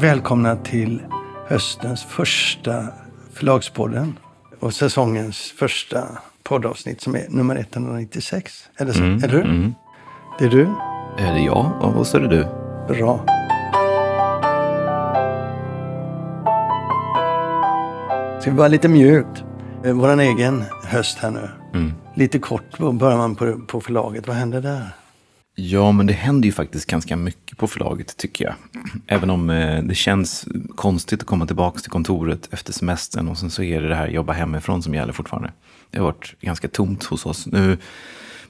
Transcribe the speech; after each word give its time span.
Välkomna 0.00 0.56
till 0.56 1.02
höstens 1.46 2.04
första 2.04 2.86
Förlagspodden 3.32 4.18
och 4.60 4.74
säsongens 4.74 5.54
första 5.58 6.08
poddavsnitt 6.42 7.00
som 7.00 7.14
är 7.14 7.26
nummer 7.28 7.56
196. 7.56 8.68
Är 8.76 8.84
det 8.84 8.92
så? 8.92 9.02
Mm, 9.02 9.16
är 9.16 9.20
det 9.20 9.28
du? 9.28 9.40
mm. 9.40 9.74
Det 10.38 10.44
är 10.44 10.48
du? 10.48 10.62
Är 11.18 11.34
det 11.34 11.40
jag 11.40 11.94
och 11.96 12.06
så 12.06 12.16
är 12.16 12.20
det 12.20 12.28
du. 12.28 12.44
Bra. 12.94 13.24
Ska 18.40 18.50
vi 18.50 18.56
vara 18.56 18.68
lite 18.68 18.88
mjukt? 18.88 19.44
Eh, 19.84 19.92
Våran 19.92 20.20
egen 20.20 20.64
höst 20.84 21.18
här 21.18 21.30
nu. 21.30 21.50
Mm. 21.74 21.92
Lite 22.14 22.38
kort 22.38 22.78
börjar 22.78 23.16
man 23.16 23.36
på, 23.36 23.60
på 23.66 23.80
förlaget. 23.80 24.26
Vad 24.26 24.36
händer 24.36 24.60
där? 24.60 24.88
Ja, 25.60 25.92
men 25.92 26.06
det 26.06 26.12
händer 26.12 26.46
ju 26.46 26.52
faktiskt 26.52 26.86
ganska 26.90 27.16
mycket 27.16 27.58
på 27.58 27.66
förlaget 27.66 28.16
tycker 28.16 28.44
jag. 28.44 28.54
Även 29.06 29.30
om 29.30 29.50
eh, 29.50 29.82
det 29.82 29.94
känns 29.94 30.48
konstigt 30.76 31.20
att 31.20 31.26
komma 31.26 31.46
tillbaka 31.46 31.78
till 31.80 31.90
kontoret 31.90 32.48
efter 32.50 32.72
semestern 32.72 33.28
och 33.28 33.38
sen 33.38 33.50
så 33.50 33.62
är 33.62 33.80
det 33.82 33.88
det 33.88 33.94
här 33.94 34.08
jobba 34.08 34.32
hemifrån 34.32 34.82
som 34.82 34.94
gäller 34.94 35.12
fortfarande. 35.12 35.52
Det 35.90 35.98
har 35.98 36.04
varit 36.04 36.34
ganska 36.40 36.68
tomt 36.68 37.04
hos 37.04 37.26
oss. 37.26 37.46
Nu 37.46 37.78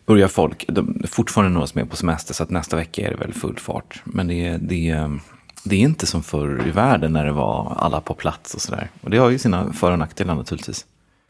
börjar 0.06 0.28
folk, 0.28 0.64
de, 0.68 0.92
det 0.98 1.04
är 1.04 1.08
fortfarande 1.08 1.52
några 1.54 1.66
som 1.66 1.80
är 1.80 1.84
på 1.84 1.96
semester 1.96 2.34
så 2.34 2.42
att 2.42 2.50
nästa 2.50 2.76
vecka 2.76 3.02
är 3.06 3.10
det 3.10 3.16
väl 3.16 3.32
full 3.32 3.58
fart. 3.58 4.02
Men 4.04 4.28
det, 4.28 4.46
är- 4.46 4.58
det, 4.58 4.90
är- 4.90 5.20
det 5.64 5.76
är 5.76 5.80
inte 5.80 6.06
som 6.06 6.22
förr 6.22 6.64
i 6.68 6.70
världen 6.70 7.12
när 7.12 7.24
det 7.24 7.32
var 7.32 7.74
alla 7.78 8.00
på 8.00 8.14
plats 8.14 8.54
och 8.54 8.60
sådär. 8.62 8.90
Och 9.00 9.10
det 9.10 9.16
har 9.18 9.30
ju 9.30 9.38
sina 9.38 9.72
för 9.72 9.92
och 9.92 9.98
nackdelar 9.98 10.34
naturligtvis. 10.34 10.86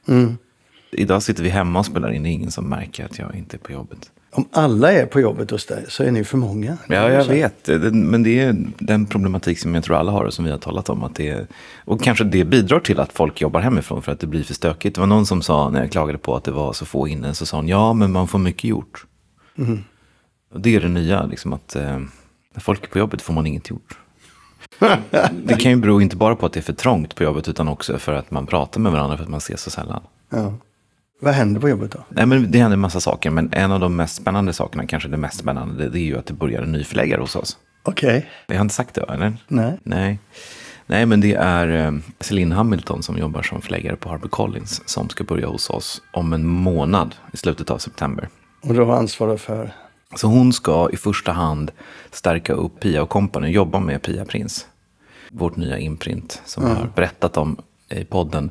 Mm. 0.09 0.37
Idag 0.91 1.23
sitter 1.23 1.43
vi 1.43 1.49
hemma 1.49 1.79
och 1.79 1.87
spelar 1.87 2.13
in, 2.13 2.23
det 2.23 2.29
är 2.29 2.33
ingen 2.33 2.51
som 2.51 2.69
märker 2.69 3.05
att 3.05 3.19
jag 3.19 3.35
inte 3.35 3.57
är 3.57 3.59
på 3.59 3.73
jobbet. 3.73 4.11
Om 4.31 4.49
alla 4.53 4.93
är 4.93 5.07
på 5.07 5.21
jobbet 5.21 5.51
hos 5.51 5.67
dig 5.67 5.85
så 5.89 6.03
är 6.03 6.11
ni 6.11 6.25
för 6.25 6.39
många. 6.39 6.79
Ja, 6.89 7.11
jag 7.11 7.25
vet. 7.25 7.69
Men 7.93 8.23
det 8.23 8.41
är 8.41 8.57
den 8.79 9.07
problematik 9.07 9.59
som 9.59 9.75
jag 9.75 9.85
tror 9.85 9.97
alla 9.97 10.13
har 10.13 10.25
och 10.25 10.35
som 10.35 10.45
vi 10.45 10.51
har 10.51 10.59
talat 10.59 10.89
om. 10.89 11.05
Att 11.05 11.15
det 11.15 11.29
är, 11.29 11.47
och 11.85 12.03
kanske 12.03 12.25
det 12.25 12.45
bidrar 12.45 12.81
till 12.81 13.01
att 13.01 13.13
folk 13.13 13.41
jobbar 13.41 13.61
hemifrån 13.61 14.03
för 14.03 14.13
att 14.13 14.21
det 14.21 14.27
blir 14.27 14.43
för 14.43 14.55
stökigt. 14.55 14.95
Det 14.95 15.01
var 15.01 15.07
någon 15.07 15.27
som 15.27 15.43
sa, 15.43 15.71
när 15.71 15.81
jag 15.81 15.93
klagade 15.93 16.19
på 16.19 16.37
att 16.37 16.45
det 16.45 16.51
var 16.51 16.73
så 16.73 16.87
få 16.87 17.09
inne, 17.09 17.35
så 17.35 17.47
sa 17.47 17.57
hon, 17.57 17.69
ja 17.69 17.93
men 17.93 18.13
man 18.13 18.29
får 18.29 18.39
mycket 18.39 18.65
gjort. 18.65 19.07
Och 20.53 20.61
det 20.61 20.77
är 20.77 20.81
det 20.81 20.89
nya, 20.89 21.27
liksom 21.27 21.53
att 21.53 21.77
eh, 21.77 21.99
när 22.55 22.61
folk 22.61 22.85
är 22.85 22.89
på 22.89 22.99
jobbet 22.99 23.23
får 23.23 23.35
man 23.35 23.47
inget 23.47 23.71
gjort. 23.71 23.99
det 25.45 25.55
kan 25.61 25.71
ju 25.71 25.77
bero 25.77 26.01
inte 26.01 26.17
bara 26.17 26.37
på 26.37 26.47
att 26.47 26.53
det 26.53 26.61
är 26.61 26.63
för 26.63 26.73
trångt 26.73 27.15
på 27.15 27.23
jobbet 27.23 27.49
utan 27.49 27.69
också 27.69 27.99
för 27.99 28.13
att 28.13 28.31
man 28.31 28.47
pratar 28.47 28.81
med 28.81 28.93
varandra 28.93 29.17
för 29.17 29.25
att 29.25 29.31
man 29.31 29.39
ses 29.39 29.63
så 29.63 29.71
sällan. 29.71 30.03
Ja. 30.31 30.55
Vad 31.21 31.35
händer 31.35 31.61
på 31.61 31.69
jobbet 31.69 31.93
då? 31.93 32.05
Nej, 32.09 32.27
men 32.27 32.51
det 32.51 32.59
händer 32.59 32.75
en 32.75 32.81
massa 32.81 33.01
saker, 33.01 33.31
men 33.31 33.49
en 33.53 33.73
av 33.73 33.81
de 33.81 33.97
mest 33.97 34.17
spännande 34.17 34.53
sakerna, 34.53 34.87
kanske 34.87 35.09
det 35.09 35.17
mest 35.17 35.39
spännande, 35.39 35.89
det, 35.89 35.99
är 35.99 36.03
ju 36.03 36.19
att 36.19 36.27
det 36.27 36.35
börjar 36.35 36.63
en 36.63 36.73
ny 36.73 36.85
förläggare 36.85 37.21
hos 37.21 37.37
oss. 37.37 37.57
Okej. 37.83 38.31
Jag 38.47 38.55
har 38.55 38.61
inte 38.61 38.75
sagt 38.75 38.95
det, 38.95 39.05
eller? 39.09 39.37
Nej. 39.49 39.79
Nej. 39.83 40.19
Nej, 40.87 41.07
men 41.07 41.21
det 41.21 41.35
är 41.35 41.87
eh, 41.87 41.93
Celine 42.21 42.53
Hamilton 42.53 43.03
som 43.03 43.19
jobbar 43.19 43.43
som 43.43 43.61
förläggare 43.61 43.97
på 43.97 44.09
HarperCollins 44.09 44.89
som 44.89 45.09
ska 45.09 45.25
börja 45.25 45.47
hos 45.47 45.71
oss 45.71 46.03
om 46.13 46.33
en 46.33 46.47
månad 46.47 47.15
i 47.33 47.37
slutet 47.37 47.71
av 47.71 47.79
september. 47.79 48.29
Och 48.61 48.75
du 48.75 48.81
har 48.81 48.97
ansvar 48.97 49.37
för? 49.37 49.73
Så 50.17 50.27
hon 50.27 50.53
ska 50.53 50.91
i 50.93 50.97
första 50.97 51.33
hand 51.33 51.71
stärka 52.11 52.53
upp 52.53 52.81
Pia 52.81 53.03
och 53.03 53.09
Company 53.09 53.47
och 53.47 53.53
jobba 53.53 53.81
med 53.81 54.03
Pia 54.03 54.25
Prins. 54.25 54.67
Vårt 55.31 55.57
nya 55.57 55.79
imprint 55.79 56.43
som 56.45 56.65
vi 56.65 56.71
har 56.71 56.91
berättat 56.95 57.37
om 57.37 57.57
i 57.89 58.05
podden. 58.05 58.51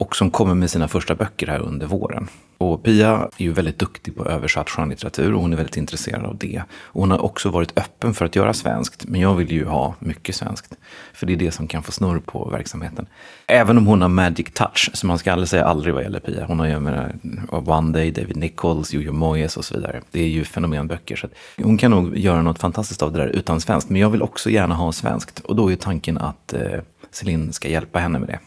Och 0.00 0.16
som 0.16 0.30
kommer 0.30 0.54
med 0.54 0.70
sina 0.70 0.88
första 0.88 1.14
böcker 1.14 1.46
här 1.46 1.58
under 1.58 1.86
våren. 1.86 2.28
Och 2.58 2.82
Pia 2.82 3.28
är 3.36 3.44
ju 3.44 3.52
väldigt 3.52 3.78
duktig 3.78 4.16
på 4.16 4.24
översatt 4.24 4.70
skönlitteratur 4.70 5.34
och 5.34 5.40
hon 5.40 5.52
är 5.52 5.56
väldigt 5.56 5.76
intresserad 5.76 6.24
av 6.24 6.36
det. 6.36 6.62
Och 6.72 7.00
hon 7.00 7.10
har 7.10 7.24
också 7.24 7.48
varit 7.48 7.78
öppen 7.78 8.14
för 8.14 8.24
att 8.24 8.36
göra 8.36 8.52
svenskt. 8.52 9.06
Men 9.06 9.20
jag 9.20 9.34
vill 9.34 9.52
ju 9.52 9.64
ha 9.64 9.94
mycket 9.98 10.34
svenskt. 10.34 10.74
För 11.12 11.26
det 11.26 11.32
är 11.32 11.36
det 11.36 11.50
som 11.50 11.66
kan 11.66 11.82
få 11.82 11.92
snurr 11.92 12.18
på 12.18 12.48
verksamheten. 12.52 13.06
Även 13.46 13.78
om 13.78 13.86
hon 13.86 14.02
har 14.02 14.08
magic 14.08 14.46
touch. 14.54 14.90
Så 14.94 15.06
man 15.06 15.18
ska 15.18 15.32
aldrig 15.32 15.48
säga 15.48 15.64
aldrig 15.64 15.94
vad 15.94 16.02
gäller 16.02 16.20
Pia. 16.20 16.44
Hon 16.44 16.58
har 16.58 16.66
ju 16.66 16.80
med 16.80 17.18
One 17.50 17.92
Day, 17.92 18.10
David 18.10 18.36
Nichols, 18.36 18.92
Jojo 18.92 19.12
Moyes 19.12 19.56
och 19.56 19.64
så 19.64 19.74
vidare. 19.74 20.00
Det 20.10 20.20
är 20.20 20.28
ju 20.28 20.44
fenomenböcker. 20.44 21.16
Så 21.16 21.26
att 21.26 21.32
hon 21.62 21.78
kan 21.78 21.90
nog 21.90 22.16
göra 22.18 22.42
något 22.42 22.58
fantastiskt 22.58 23.02
av 23.02 23.12
det 23.12 23.18
där 23.18 23.28
utan 23.28 23.60
svenskt. 23.60 23.90
Men 23.90 24.00
jag 24.00 24.10
vill 24.10 24.22
också 24.22 24.50
gärna 24.50 24.74
ha 24.74 24.92
svenskt. 24.92 25.38
Och 25.40 25.56
då 25.56 25.72
är 25.72 25.76
tanken 25.76 26.18
att 26.18 26.52
eh, 26.52 26.80
Celine 27.10 27.52
ska 27.52 27.68
hjälpa 27.68 27.98
henne 27.98 28.18
med 28.18 28.28
det. 28.28 28.38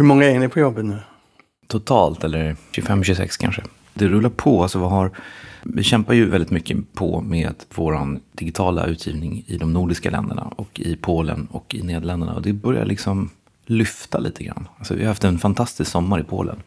Hur 0.00 0.04
många 0.04 0.24
är 0.24 0.38
ni 0.38 0.48
på 0.48 0.60
jobbet 0.60 0.84
nu? 0.84 0.98
Totalt, 1.66 2.24
eller 2.24 2.56
25-26 2.72 3.40
kanske. 3.40 3.62
Det 3.94 4.08
rullar 4.08 4.30
på. 4.30 4.62
Alltså, 4.62 4.78
vi, 4.78 4.84
har, 4.84 5.10
vi 5.62 5.82
kämpar 5.82 6.14
ju 6.14 6.30
väldigt 6.30 6.50
mycket 6.50 6.92
på 6.92 7.20
med 7.20 7.54
vår 7.74 8.18
digitala 8.32 8.86
utgivning 8.86 9.44
i 9.46 9.56
de 9.58 9.72
nordiska 9.72 10.10
länderna 10.10 10.42
och 10.56 10.80
i 10.80 10.96
Polen 10.96 11.48
och 11.50 11.74
i 11.74 11.82
Nederländerna. 11.82 12.34
Och 12.34 12.42
det 12.42 12.52
börjar 12.52 12.84
liksom 12.84 13.30
lyfta 13.66 14.18
lite 14.18 14.44
grann. 14.44 14.68
Alltså, 14.78 14.94
vi 14.94 15.00
har 15.02 15.08
haft 15.08 15.24
en 15.24 15.38
fantastisk 15.38 15.90
sommar 15.90 16.20
i 16.20 16.24
Polen. 16.24 16.62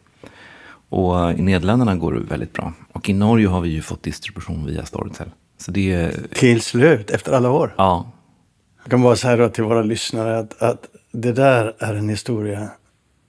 Och 0.88 1.32
i 1.32 1.42
Nederländerna 1.42 1.96
går 1.96 2.12
det 2.12 2.20
väldigt 2.20 2.52
bra. 2.52 2.72
Och 2.92 3.08
i 3.08 3.12
Norge 3.12 3.48
har 3.48 3.60
vi 3.60 3.68
ju 3.68 3.82
fått 3.82 4.02
distribution 4.02 4.66
via 4.66 4.84
Storytel. 4.84 5.30
Så 5.58 5.70
det 5.70 5.92
är, 5.92 6.14
Till 6.34 6.62
slut, 6.62 7.10
efter 7.10 7.32
alla 7.32 7.50
år. 7.50 7.74
ja, 7.78 8.12
Jag 8.82 8.90
kan 8.90 9.02
bara 9.02 9.16
säga 9.16 9.48
till 9.48 9.64
våra 9.64 9.82
lyssnare 9.82 10.38
att, 10.38 10.62
att 10.62 10.86
det 11.12 11.32
där 11.32 11.74
är 11.78 11.94
en 11.94 12.08
historia 12.08 12.68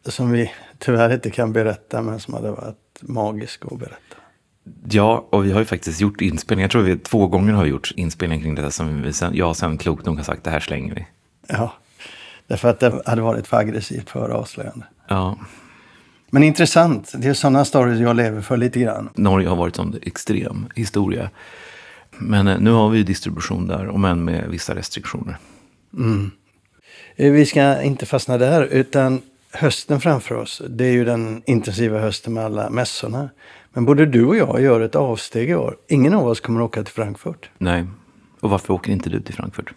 som 0.07 0.31
vi 0.31 0.51
tyvärr 0.79 1.13
inte 1.13 1.29
kan 1.29 1.53
berätta 1.53 2.01
men 2.01 2.19
som 2.19 2.33
hade 2.33 2.51
varit 2.51 2.75
magisk 3.01 3.61
att 3.71 3.79
berätta. 3.79 4.15
Ja, 4.89 5.27
och 5.29 5.45
vi 5.45 5.51
har 5.51 5.59
ju 5.59 5.65
faktiskt 5.65 6.01
gjort 6.01 6.21
inspelningar. 6.21 6.63
Jag 6.63 6.71
tror 6.71 6.81
vi 6.81 6.97
två 6.97 7.27
gånger 7.27 7.53
har 7.53 7.63
vi 7.63 7.69
gjort 7.69 7.91
inspelningar 7.95 8.43
kring 8.43 8.55
detta 8.55 8.71
som 8.71 9.01
vi 9.01 9.13
sen, 9.13 9.35
jag 9.35 9.55
sen 9.55 9.77
klokt 9.77 10.05
nog 10.05 10.17
har 10.17 10.23
sagt 10.23 10.43
det 10.43 10.49
här 10.49 10.59
slänger 10.59 10.95
vi. 10.95 11.07
Ja, 11.47 11.73
därför 12.47 12.69
att 12.69 12.79
det 12.79 13.01
hade 13.05 13.21
varit 13.21 13.47
för 13.47 13.57
aggressivt 13.57 14.09
för 14.09 14.29
avslöjande. 14.29 14.85
Ja, 15.07 15.37
Men 16.29 16.43
intressant, 16.43 17.13
det 17.17 17.27
är 17.27 17.33
sådana 17.33 17.65
stories 17.65 17.99
jag 17.99 18.15
lever 18.15 18.41
för 18.41 18.57
lite 18.57 18.79
grann. 18.79 19.09
Norge 19.15 19.47
har 19.47 19.55
varit 19.55 19.77
en 19.77 19.99
extrem 20.01 20.67
historia. 20.75 21.29
Men 22.17 22.47
eh, 22.47 22.59
nu 22.59 22.71
har 22.71 22.89
vi 22.89 22.97
ju 22.97 23.03
distribution 23.03 23.67
där, 23.67 23.87
om 23.87 24.05
än 24.05 24.25
med 24.25 24.49
vissa 24.49 24.75
restriktioner. 24.75 25.37
Eh, 27.15 27.31
Vi 27.31 27.45
ska 27.45 27.81
inte 27.81 28.05
fastna 28.05 28.37
där, 28.37 28.63
utan 28.63 29.21
hösten 29.55 30.01
framför 30.01 30.35
oss. 30.35 30.61
Det 30.69 30.85
är 30.85 30.91
ju 30.91 31.05
den 31.05 31.41
intensiva 31.45 31.99
hösten 31.99 32.33
med 32.33 32.45
alla 32.45 32.69
mässorna. 32.69 33.29
Men 33.73 33.85
både 33.85 34.05
du 34.05 34.25
och 34.25 34.37
jag 34.37 34.61
gör 34.61 34.81
ett 34.81 34.95
avsteg 34.95 35.49
i 35.49 35.55
år. 35.55 35.75
Ingen 35.89 36.13
av 36.13 36.27
oss 36.27 36.39
kommer 36.39 36.59
att 36.61 36.65
åka 36.65 36.83
till 36.83 36.93
Frankfurt. 36.93 37.49
Nej, 37.57 37.85
och 38.41 38.49
varför 38.49 38.73
åker 38.73 38.91
inte 38.91 39.09
du 39.09 39.21
till 39.21 39.33
Frankfurt? 39.35 39.73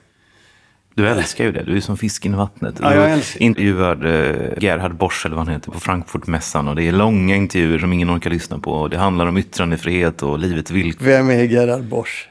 Du 0.94 1.08
älskar 1.08 1.44
ju 1.44 1.52
det, 1.52 1.62
du 1.62 1.76
är 1.76 1.80
som 1.80 1.96
fisken 1.96 2.34
i 2.34 2.36
vattnet. 2.36 2.74
Ja, 2.82 2.94
jag 2.94 3.10
älskar- 3.10 3.42
intervjuade 3.42 4.28
eh, 4.56 4.62
Gerhard 4.64 4.94
Bosch, 4.94 5.26
eller 5.26 5.36
vad 5.36 5.44
han 5.46 5.54
heter, 5.54 5.70
på 5.70 5.80
Frankfurtmässan. 5.80 6.68
Och 6.68 6.76
det 6.76 6.82
är 6.88 6.92
långa 6.92 7.36
intervjuer 7.36 7.78
som 7.78 7.92
ingen 7.92 8.10
orkar 8.16 8.30
lyssna 8.30 8.58
på. 8.58 8.72
Och 8.72 8.90
det 8.90 8.98
handlar 8.98 9.26
om 9.26 9.36
yttrandefrihet 9.38 10.22
och 10.22 10.38
livets 10.38 10.70
villkor. 10.70 11.04
Vem 11.04 11.30
är 11.30 11.42
Gerhard 11.44 11.84
Bosch? 11.84 12.28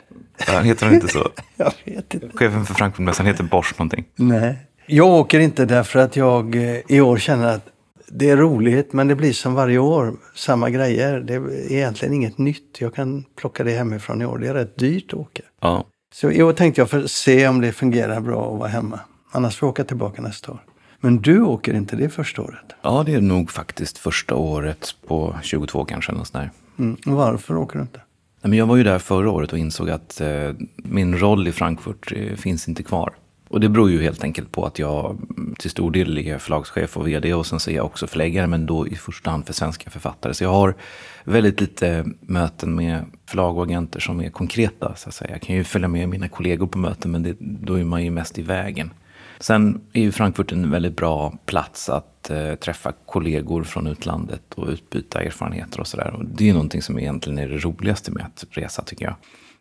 Ja, 0.47 0.59
Heter 0.59 0.85
han 0.85 0.95
inte 0.95 1.07
så? 1.07 1.29
Jag 1.57 1.71
vet 1.85 2.13
inte. 2.13 2.29
Chefen 2.33 2.65
för 2.65 2.73
Frankfurtmässan 2.73 3.25
heter 3.25 3.43
Bosch 3.43 3.73
någonting. 3.77 4.05
Nej. 4.15 4.57
Jag 4.89 5.07
åker 5.07 5.39
inte 5.39 5.65
därför 5.65 5.99
att 5.99 6.15
jag 6.15 6.55
eh, 6.55 6.79
i 6.87 7.01
år 7.01 7.17
känner 7.17 7.55
att 7.55 7.65
det 8.07 8.29
är 8.29 8.37
roligt 8.37 8.93
men 8.93 9.07
det 9.07 9.15
blir 9.15 9.33
som 9.33 9.53
varje 9.53 9.77
år. 9.77 10.13
Samma 10.35 10.69
grejer. 10.69 11.19
Det 11.19 11.33
är 11.33 11.71
egentligen 11.71 12.13
inget 12.13 12.37
nytt. 12.37 12.77
Jag 12.81 12.95
kan 12.95 13.25
plocka 13.35 13.63
det 13.63 13.71
hemifrån 13.71 14.21
i 14.21 14.25
år. 14.25 14.37
Det 14.37 14.47
är 14.47 14.53
rätt 14.53 14.77
dyrt 14.77 15.13
att 15.13 15.19
åka. 15.19 15.43
Ja, 15.61 15.85
Så 16.13 16.31
i 16.31 16.43
år 16.43 16.53
tänkte 16.53 16.81
jag 16.81 16.89
för 16.89 17.07
se 17.07 17.47
om 17.47 17.61
det 17.61 17.71
fungerar 17.71 18.19
bra 18.19 18.53
att 18.53 18.59
vara 18.59 18.69
hemma. 18.69 18.99
Annars 19.31 19.57
får 19.57 19.67
jag 19.67 19.71
åka 19.71 19.83
tillbaka 19.83 20.21
nästa 20.21 20.51
år. 20.51 20.59
Men 20.99 21.17
du 21.17 21.41
åker 21.41 21.73
inte 21.73 21.95
det 21.95 22.09
första 22.09 22.41
året. 22.41 22.65
ja 22.81 23.03
det 23.05 23.13
är 23.13 23.21
nog 23.21 23.51
faktiskt 23.51 23.97
första 23.97 24.35
året 24.35 24.95
på 25.07 25.35
22 25.43 25.85
kanske. 25.85 26.11
Eller 26.11 26.19
något 26.19 26.27
sånt 26.27 26.43
där. 26.77 26.83
Mm. 26.85 26.97
Varför 27.05 27.57
åker 27.57 27.75
du 27.75 27.81
inte? 27.81 28.01
Nej, 28.41 28.49
men 28.49 28.59
jag 28.59 28.65
var 28.65 28.75
ju 28.75 28.83
där 28.83 28.99
förra 28.99 29.31
året 29.31 29.53
och 29.53 29.59
insåg 29.59 29.89
att 29.89 30.21
eh, 30.21 30.27
min 30.75 31.17
roll 31.19 31.47
i 31.47 31.51
Frankfurt 31.51 32.11
eh, 32.15 32.35
finns 32.35 32.67
inte 32.67 32.83
kvar. 32.83 33.13
Och 33.49 33.59
det 33.59 33.69
beror 33.69 33.91
ju 33.91 34.01
helt 34.01 34.23
enkelt 34.23 34.51
på 34.51 34.65
att 34.65 34.79
jag 34.79 35.17
till 35.59 35.71
stor 35.71 35.91
del 35.91 36.17
är 36.17 36.37
förlagschef 36.37 36.97
och 36.97 37.07
vd 37.07 37.33
och 37.33 37.45
sen 37.45 37.59
så 37.59 37.71
är 37.71 37.75
jag 37.75 37.85
också 37.85 38.07
förläggare 38.07 38.47
men 38.47 38.65
då 38.65 38.87
i 38.87 38.95
första 38.95 39.31
hand 39.31 39.45
för 39.45 39.53
svenska 39.53 39.89
författare. 39.89 40.33
Så 40.33 40.43
jag 40.43 40.51
har 40.51 40.75
väldigt 41.23 41.61
lite 41.61 42.05
möten 42.21 42.75
med 42.75 43.05
förlag 43.25 43.57
och 43.57 43.63
agenter 43.63 43.99
som 43.99 44.21
är 44.21 44.29
konkreta. 44.29 44.95
Så 44.95 45.09
att 45.09 45.15
säga. 45.15 45.31
Jag 45.31 45.41
kan 45.41 45.55
ju 45.55 45.63
följa 45.63 45.87
med 45.87 46.09
mina 46.09 46.29
kollegor 46.29 46.67
på 46.67 46.77
möten 46.77 47.11
men 47.11 47.23
det, 47.23 47.35
då 47.39 47.79
är 47.79 47.83
man 47.83 48.03
ju 48.03 48.11
mest 48.11 48.37
i 48.37 48.41
vägen. 48.41 48.91
Sen 49.39 49.81
är 49.93 50.01
ju 50.01 50.11
Frankfurt 50.11 50.51
en 50.51 50.71
väldigt 50.71 50.95
bra 50.95 51.33
plats 51.45 51.89
att 51.89 52.29
eh, 52.29 52.55
träffa 52.55 52.93
kollegor 53.05 53.63
från 53.63 53.87
utlandet 53.87 54.53
och 54.55 54.67
utbyta 54.67 55.21
erfarenheter 55.21 55.79
och 55.79 55.87
sådär. 55.87 56.13
Och 56.13 56.25
det 56.25 56.49
är 56.49 56.53
någonting 56.53 56.81
som 56.81 56.99
egentligen 56.99 57.39
är 57.39 57.47
det 57.49 57.57
roligaste 57.57 58.11
med 58.11 58.25
att 58.25 58.45
resa 58.49 58.83
tycker 58.83 59.05
jag. 59.05 59.15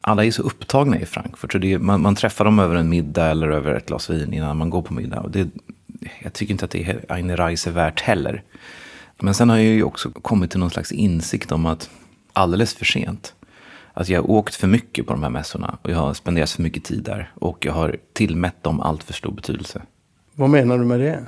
Alla 0.08 0.24
är 0.24 0.30
så 0.30 0.42
upptagna 0.42 1.00
i 1.00 1.06
Frankfurt 1.06 1.52
så 1.52 1.58
är, 1.58 1.78
man, 1.78 2.02
man 2.02 2.14
träffar 2.14 2.44
dem 2.44 2.58
över 2.58 2.74
en 2.74 2.88
middag 2.88 3.26
eller 3.26 3.48
över 3.48 3.74
ett 3.74 3.86
glas 3.86 4.10
vin 4.10 4.32
innan 4.32 4.56
man 4.56 4.70
går 4.70 4.82
på 4.82 4.94
middag. 4.94 5.20
Och 5.20 5.30
det, 5.30 5.48
jag 6.22 6.32
tycker 6.32 6.52
inte 6.52 6.64
att 6.64 6.70
det 6.70 6.84
är 6.84 7.16
eine 7.16 7.36
Reise 7.36 7.70
värt 7.70 8.00
heller. 8.00 8.42
Men 9.20 9.34
sen 9.34 9.48
har 9.48 9.56
jag 9.56 9.66
ju 9.66 9.82
också 9.82 10.10
kommit 10.10 10.50
till 10.50 10.60
någon 10.60 10.70
slags 10.70 10.92
insikt 10.92 11.52
om 11.52 11.66
att 11.66 11.90
alldeles 12.32 12.74
för 12.74 12.84
sent. 12.84 13.34
Att 13.94 14.08
jag 14.08 14.22
har 14.22 14.30
åkt 14.30 14.54
för 14.54 14.66
mycket 14.66 15.06
på 15.06 15.12
de 15.12 15.22
här 15.22 15.30
mässorna 15.30 15.78
och 15.82 15.90
jag 15.90 15.96
har 15.96 16.14
spenderat 16.14 16.50
för 16.50 16.62
mycket 16.62 16.84
tid 16.84 17.02
där. 17.02 17.32
Och 17.34 17.64
jag 17.66 17.72
har 17.72 17.96
tillmätt 18.12 18.62
dem 18.62 18.80
allt 18.80 19.02
för 19.02 19.12
stor 19.12 19.32
betydelse. 19.32 19.82
Vad 20.34 20.50
menar 20.50 20.78
du 20.78 20.84
med 20.84 21.00
det? 21.00 21.22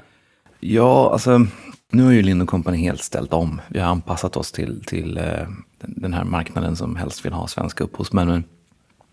Ja, 0.60 1.12
alltså 1.12 1.46
nu 1.90 2.04
har 2.04 2.12
ju 2.12 2.22
Lind 2.22 2.48
Company 2.48 2.78
helt 2.78 3.02
ställt 3.02 3.32
om. 3.32 3.60
Vi 3.69 3.81
har 3.81 3.90
anpassat 3.90 4.36
oss 4.36 4.52
till, 4.52 4.84
till 4.84 5.19
eh, 5.19 5.48
den 5.81 6.14
här 6.14 6.24
marknaden 6.24 6.76
som 6.76 6.96
helst 6.96 7.24
vill 7.24 7.32
ha 7.32 7.46
svenska 7.46 7.84
upphovsmän. 7.84 8.28
Men 8.28 8.44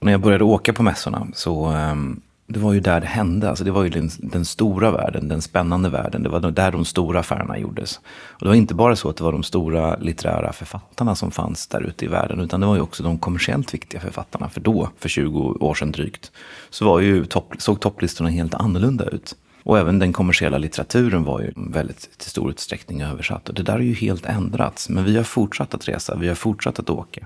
när 0.05 0.11
jag 0.11 0.21
började 0.21 0.43
åka 0.43 0.73
på 0.73 0.83
mässorna 0.83 1.27
så 1.33 1.65
ehm, 1.65 2.21
det 2.47 2.59
var 2.59 2.73
ju 2.73 2.79
där 2.79 3.01
det 3.01 3.07
hände. 3.07 3.49
Alltså 3.49 3.63
det 3.63 3.71
var 3.71 3.83
ju 3.83 3.89
den, 3.89 4.09
den, 4.17 4.45
stora 4.45 4.91
världen, 4.91 5.27
den 5.27 5.41
spännande 5.41 5.89
världen. 5.89 6.23
Det 6.23 6.29
var 6.29 6.51
där 6.51 6.71
de 6.71 6.85
stora 6.85 7.19
affärerna 7.19 7.57
gjordes. 7.57 7.99
Och 8.07 8.39
det 8.39 8.47
var 8.47 8.55
inte 8.55 8.73
bara 8.73 8.95
så 8.95 9.09
att 9.09 9.17
det 9.17 9.23
var 9.23 9.31
de 9.31 9.43
stora 9.43 9.95
litterära 9.95 10.53
författarna 10.53 11.15
som 11.15 11.31
fanns 11.31 11.67
där 11.67 11.81
ute 11.81 12.05
i 12.05 12.07
världen. 12.07 12.39
Utan 12.39 12.59
det 12.59 12.67
var 12.67 12.75
ju 12.75 12.81
också 12.81 13.03
de 13.03 13.19
kommersiellt 13.19 13.73
viktiga 13.73 14.01
författarna. 14.01 14.49
För 14.49 14.61
då, 14.61 14.89
för 14.99 15.09
20 15.09 15.39
år 15.39 15.73
sedan 15.73 15.91
drygt, 15.91 16.31
så 16.69 16.85
var 16.85 16.99
ju 16.99 17.25
topp, 17.25 17.53
såg 17.57 17.79
topplistorna 17.79 18.29
helt 18.29 18.53
annorlunda 18.53 19.05
ut. 19.05 19.35
Och 19.63 19.79
även 19.79 19.99
den 19.99 20.13
kommersiella 20.13 20.57
litteraturen 20.57 21.23
var 21.23 21.41
ju 21.41 21.51
väldigt 21.55 22.17
till 22.17 22.29
stor 22.29 22.49
utsträckning 22.49 23.01
översatt. 23.01 23.49
Och 23.49 23.55
det 23.55 23.63
där 23.63 23.73
har 23.73 23.79
ju 23.79 23.93
helt 23.93 24.25
ändrats. 24.25 24.89
Men 24.89 25.05
vi 25.05 25.17
har 25.17 25.23
fortsatt 25.23 25.73
att 25.73 25.87
resa, 25.87 26.15
vi 26.15 26.27
har 26.27 26.35
fortsatt 26.35 26.79
att 26.79 26.89
åka. 26.89 27.25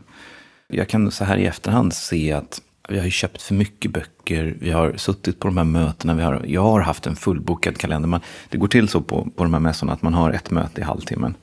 Jag 0.68 0.88
kan 0.88 1.12
så 1.12 1.24
här 1.24 1.38
i 1.38 1.46
efterhand 1.46 1.94
se 1.94 2.32
att 2.32 2.62
vi 2.92 2.98
har 2.98 3.06
ju 3.06 3.12
köpt 3.12 3.42
för 3.42 3.56
mycket 3.56 3.92
böcker. 3.92 4.56
Vi 4.60 4.72
har 4.72 4.94
suttit 4.98 5.40
på 5.40 5.48
de 5.48 5.58
här 5.58 5.64
mötena. 5.64 6.14
Vi 6.14 6.24
har, 6.24 6.42
jag 6.46 6.62
har 6.62 6.82
haft 6.82 7.08
en 7.08 7.16
fullbokad 7.16 7.78
kalender. 7.78 8.10
Man, 8.10 8.22
det 8.50 8.58
går 8.58 8.68
till 8.68 8.88
så 8.88 9.02
på, 9.02 9.30
på 9.36 9.44
de 9.44 9.54
här 9.54 9.60
mässorna 9.60 9.94
att 9.94 10.02
man 10.02 10.14
har 10.14 10.32
ett 10.32 10.52
möte 10.52 10.82
i 10.82 10.84
halvtimmen. 10.84 11.36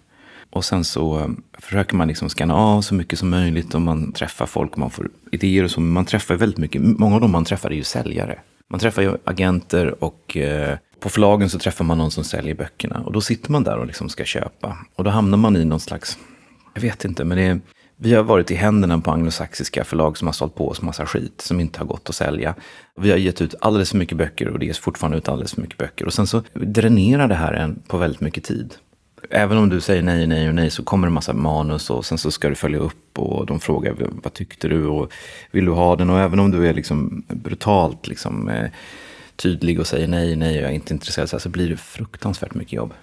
Och 0.50 0.64
sen 0.64 0.84
så 0.84 1.18
eh, 1.18 1.28
försöker 1.58 1.96
man 1.96 2.08
liksom 2.08 2.28
scanna 2.28 2.54
av 2.54 2.82
så 2.82 2.94
mycket 2.94 3.18
som 3.18 3.30
möjligt 3.30 3.74
och 3.74 3.80
man 3.80 4.12
träffar 4.12 4.46
folk 4.46 4.72
och 4.72 4.78
man 4.78 4.90
får 4.90 5.10
idéer 5.32 5.64
och 5.64 5.70
så. 5.70 5.80
Man 5.80 6.04
träffar 6.04 6.34
väldigt 6.34 6.58
mycket. 6.58 6.82
Många 6.82 7.14
av 7.14 7.20
dem 7.20 7.30
man 7.30 7.44
träffar 7.44 7.70
är 7.70 7.74
ju 7.74 7.84
säljare. 7.84 8.38
Man 8.70 8.80
träffar 8.80 9.02
ju 9.02 9.16
agenter 9.24 10.04
och 10.04 10.36
eh, 10.36 10.78
på 11.00 11.08
förlagen 11.08 11.50
så 11.50 11.58
träffar 11.58 11.84
man 11.84 11.98
någon 11.98 12.10
som 12.10 12.24
säljer 12.24 12.54
böckerna. 12.54 13.00
Och 13.00 13.12
då 13.12 13.20
sitter 13.20 13.52
man 13.52 13.64
där 13.64 13.78
och 13.78 13.86
liksom 13.86 14.08
ska 14.08 14.24
köpa. 14.24 14.78
Och 14.94 15.04
då 15.04 15.10
hamnar 15.10 15.38
man 15.38 15.56
i 15.56 15.64
någon 15.64 15.80
slags, 15.80 16.18
jag 16.74 16.82
vet 16.82 17.04
inte, 17.04 17.24
men 17.24 17.38
det 17.38 17.44
är 17.44 17.60
vi 17.96 18.14
har 18.14 18.22
varit 18.22 18.50
i 18.50 18.54
händerna 18.54 18.98
på 18.98 19.10
anglosaxiska 19.10 19.84
förlag 19.84 20.18
som 20.18 20.28
har 20.28 20.32
sålt 20.32 20.54
på 20.54 20.68
oss 20.68 20.82
massa 20.82 21.06
skit 21.06 21.40
som 21.40 21.60
inte 21.60 21.78
har 21.78 21.86
gått 21.86 22.08
att 22.08 22.14
sälja. 22.14 22.54
Vi 22.96 23.10
har 23.10 23.18
gett 23.18 23.42
ut 23.42 23.54
alldeles 23.60 23.90
för 23.90 23.98
mycket 23.98 24.18
böcker 24.18 24.48
och 24.48 24.58
det 24.58 24.66
ges 24.66 24.78
fortfarande 24.78 25.18
ut 25.18 25.28
alldeles 25.28 25.54
för 25.54 25.62
mycket 25.62 25.78
böcker. 25.78 26.06
Och 26.06 26.12
sen 26.12 26.26
så 26.26 26.42
dränerar 26.54 27.28
det 27.28 27.34
här 27.34 27.52
en 27.52 27.82
på 27.86 27.96
väldigt 27.98 28.20
mycket 28.20 28.44
tid. 28.44 28.74
Även 29.30 29.58
om 29.58 29.68
du 29.68 29.80
säger 29.80 30.02
nej, 30.02 30.26
nej 30.26 30.48
och 30.48 30.54
nej 30.54 30.70
så 30.70 30.82
kommer 30.82 31.06
det 31.06 31.10
en 31.10 31.14
massa 31.14 31.32
manus 31.32 31.90
och 31.90 32.06
sen 32.06 32.18
så 32.18 32.30
ska 32.30 32.48
du 32.48 32.54
följa 32.54 32.78
upp 32.78 33.18
och 33.18 33.46
de 33.46 33.60
frågar 33.60 33.96
vad 34.22 34.32
tyckte 34.32 34.68
du 34.68 34.86
och 34.86 35.12
vill 35.50 35.64
du 35.64 35.72
ha 35.72 35.96
den? 35.96 36.10
Och 36.10 36.20
även 36.20 36.38
om 36.38 36.50
du 36.50 36.68
är 36.68 36.74
liksom 36.74 37.24
brutalt 37.28 38.08
liksom, 38.08 38.48
eh, 38.48 38.70
tydlig 39.36 39.80
och 39.80 39.86
säger 39.86 40.08
nej, 40.08 40.36
nej, 40.36 40.56
jag 40.56 40.70
är 40.70 40.74
inte 40.74 40.94
intresserad 40.94 41.28
så, 41.28 41.36
här, 41.36 41.40
så 41.40 41.48
blir 41.48 41.68
det 41.68 41.76
fruktansvärt 41.76 42.54
mycket 42.54 42.72
jobb. 42.72 42.94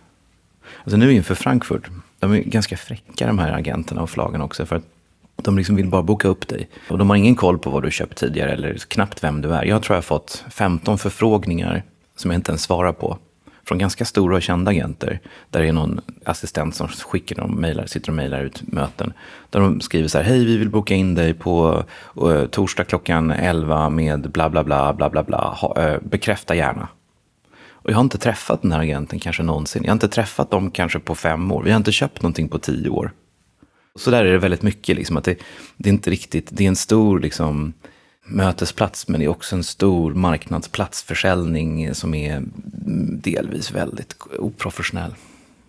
Alltså 0.83 0.97
nu 0.97 1.13
inför 1.13 1.35
Frankfurt, 1.35 1.89
de 2.23 2.33
är 2.33 2.43
ganska 2.43 2.77
fräcka 2.77 3.27
de 3.27 3.39
här 3.39 3.51
agenterna 3.51 4.01
och 4.01 4.09
förlagen 4.09 4.41
också. 4.41 4.65
För 4.65 4.75
att 4.75 4.83
de 5.35 5.57
liksom 5.57 5.75
vill 5.75 5.87
bara 5.87 6.03
boka 6.03 6.27
upp 6.27 6.47
dig. 6.47 6.69
Och 6.89 6.97
de 6.97 7.09
har 7.09 7.17
ingen 7.17 7.35
koll 7.35 7.59
på 7.59 7.69
vad 7.69 7.83
du 7.83 7.91
köpt 7.91 8.17
tidigare 8.17 8.51
eller 8.51 8.73
knappt 8.73 9.23
vem 9.23 9.41
du 9.41 9.53
är. 9.53 9.63
Jag 9.63 9.83
tror 9.83 9.95
jag 9.95 9.97
har 9.97 10.01
fått 10.01 10.45
15 10.49 10.97
förfrågningar 10.97 11.83
som 12.15 12.31
jag 12.31 12.37
inte 12.37 12.51
ens 12.51 12.63
svarar 12.63 12.93
på. 12.93 13.17
Från 13.65 13.77
ganska 13.77 14.05
stora 14.05 14.35
och 14.35 14.41
kända 14.41 14.71
agenter. 14.71 15.19
Där 15.49 15.61
det 15.61 15.67
är 15.67 15.73
någon 15.73 16.01
assistent 16.25 16.75
som 16.75 16.87
skickar 16.87 17.35
dem 17.35 17.51
mejlar, 17.51 17.85
sitter 17.85 18.09
och 18.09 18.15
mejlar 18.15 18.43
ut 18.43 18.61
möten. 18.71 19.13
Där 19.49 19.59
de 19.59 19.81
skriver 19.81 20.07
så 20.07 20.17
här, 20.17 20.25
hej 20.25 20.45
vi 20.45 20.57
vill 20.57 20.69
boka 20.69 20.95
in 20.95 21.15
dig 21.15 21.33
på 21.33 21.83
uh, 22.23 22.45
torsdag 22.45 22.83
klockan 22.83 23.31
11 23.31 23.89
med 23.89 24.31
bla 24.31 24.49
bla 24.49 24.63
bla 24.63 24.93
bla 24.93 25.09
bla 25.09 25.23
bla. 25.23 25.37
Ha, 25.37 25.93
uh, 25.93 25.97
bekräfta 26.01 26.55
gärna. 26.55 26.87
Och 27.83 27.91
jag 27.91 27.95
har 27.95 28.03
inte 28.03 28.17
träffat 28.17 28.61
den 28.61 28.71
här 28.71 28.79
agenten 28.79 29.19
kanske 29.19 29.43
någonsin. 29.43 29.83
Jag 29.83 29.89
har 29.89 29.95
inte 29.95 30.07
träffat 30.07 30.51
dem 30.51 30.71
kanske 30.71 30.99
på 30.99 31.15
fem 31.15 31.51
år. 31.51 31.63
Vi 31.63 31.71
har 31.71 31.77
inte 31.77 31.91
köpt 31.91 32.21
någonting 32.21 32.49
på 32.49 32.59
tio 32.59 32.89
år. 32.89 33.11
Så 33.95 34.11
där 34.11 34.25
är 34.25 34.31
det 34.31 34.37
väldigt 34.37 34.61
mycket. 34.61 34.95
Liksom, 34.95 35.17
att 35.17 35.23
det, 35.23 35.37
det, 35.77 35.89
är 35.89 35.93
inte 35.93 36.09
riktigt, 36.09 36.47
det 36.51 36.63
är 36.63 36.67
en 36.67 36.75
stor 36.75 37.19
liksom, 37.19 37.73
mötesplats 38.25 39.07
men 39.07 39.19
det 39.19 39.25
är 39.25 39.29
också 39.29 39.55
en 39.55 39.63
stor 39.63 40.13
marknadsplatsförsäljning 40.13 41.95
som 41.95 42.13
är 42.13 42.43
delvis 43.21 43.71
väldigt 43.71 44.15
oprofessionell. 44.39 45.15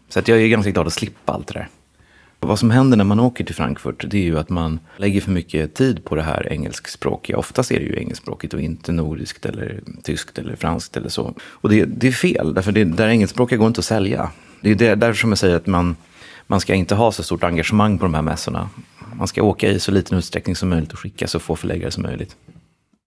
Så 0.09 0.19
att 0.19 0.29
jag 0.29 0.43
är 0.43 0.49
ganska 0.49 0.71
glad 0.71 0.87
att 0.87 0.93
slippa 0.93 1.33
allt 1.33 1.47
det 1.47 1.55
där. 1.55 1.69
Vad 2.45 2.59
som 2.59 2.71
händer 2.71 2.97
när 2.97 3.05
man 3.05 3.21
åker 3.21 3.45
till 3.45 3.55
Frankfurt 3.55 4.05
det 4.09 4.19
är 4.19 4.23
ju 4.23 4.39
att 4.39 4.51
man 4.51 4.81
lägger 4.97 5.21
för 5.21 5.31
mycket 5.31 5.75
tid 5.75 6.05
på 6.05 6.15
det 6.15 6.23
här 6.23 6.53
engelskspråkiga. 6.53 7.39
Oftast 7.39 7.73
är 7.73 7.79
det 7.79 7.85
ju 7.85 7.99
engelskspråkigt 7.99 8.55
och 8.55 8.61
inte 8.61 8.93
nordiskt 8.93 9.47
eller 9.47 9.81
tyskt 10.03 10.39
eller 10.39 10.57
franskt 10.57 10.97
eller 10.97 11.09
så. 11.09 11.35
Och 11.41 11.69
det, 11.69 11.85
det 11.85 12.09
är 12.09 12.13
fel, 12.13 12.55
därför 12.55 12.73
det 12.73 12.85
där 12.85 13.09
engelskspråkiga 13.09 13.59
går 13.59 13.67
inte 13.67 13.79
att 13.79 13.85
sälja. 13.85 14.31
Det 14.61 14.81
är 14.81 14.97
därför 14.97 15.21
som 15.21 15.31
jag 15.31 15.39
säger 15.39 15.57
att 15.57 15.67
man, 15.67 15.97
man 16.47 16.61
ska 16.61 16.75
inte 16.75 16.95
ha 16.95 17.13
så 17.13 17.23
stort 17.23 17.45
engagemang 17.45 17.99
på 17.99 18.05
de 18.05 18.15
här 18.15 18.23
mässorna. 18.23 18.69
Man 19.15 19.29
ska 19.29 19.43
åka 19.43 19.71
i 19.71 19.79
så 19.79 19.91
liten 19.91 20.19
utsträckning 20.19 20.57
som 20.57 20.69
möjligt 20.69 20.93
och 20.93 20.99
skicka 20.99 21.27
så 21.27 21.39
få 21.39 21.57
förläggare 21.57 21.91
som 21.91 22.03
möjligt. 22.03 22.37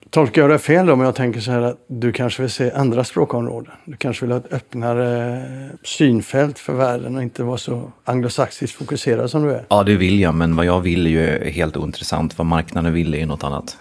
Tolkar 0.09 0.41
jag 0.41 0.51
det 0.51 0.59
fel 0.59 0.89
om 0.89 1.01
jag 1.01 1.15
tänker 1.15 1.39
så 1.39 1.51
här 1.51 1.61
att 1.61 1.85
du 1.87 2.11
kanske 2.11 2.41
vill 2.41 2.51
se 2.51 2.71
andra 2.71 3.03
språkområden? 3.03 3.73
Du 3.85 3.97
kanske 3.97 4.25
vill 4.25 4.31
ha 4.31 4.39
ett 4.39 4.53
öppnare 4.53 5.43
synfält 5.83 6.59
för 6.59 6.73
världen 6.73 7.15
och 7.15 7.23
inte 7.23 7.43
vara 7.43 7.57
så 7.57 7.91
anglosaxiskt 8.03 8.77
fokuserad 8.77 9.29
som 9.29 9.43
du 9.43 9.51
är? 9.51 9.65
Ja, 9.69 9.83
det 9.83 9.95
vill 9.95 10.19
jag, 10.19 10.35
men 10.35 10.55
vad 10.55 10.65
jag 10.65 10.79
vill 10.79 11.07
är 11.07 11.11
ju 11.11 11.49
helt 11.49 11.77
ointressant. 11.77 12.37
Vad 12.37 12.47
marknaden 12.47 12.93
vill 12.93 13.13
är 13.13 13.17
ju 13.17 13.25
något 13.25 13.43
annat. 13.43 13.77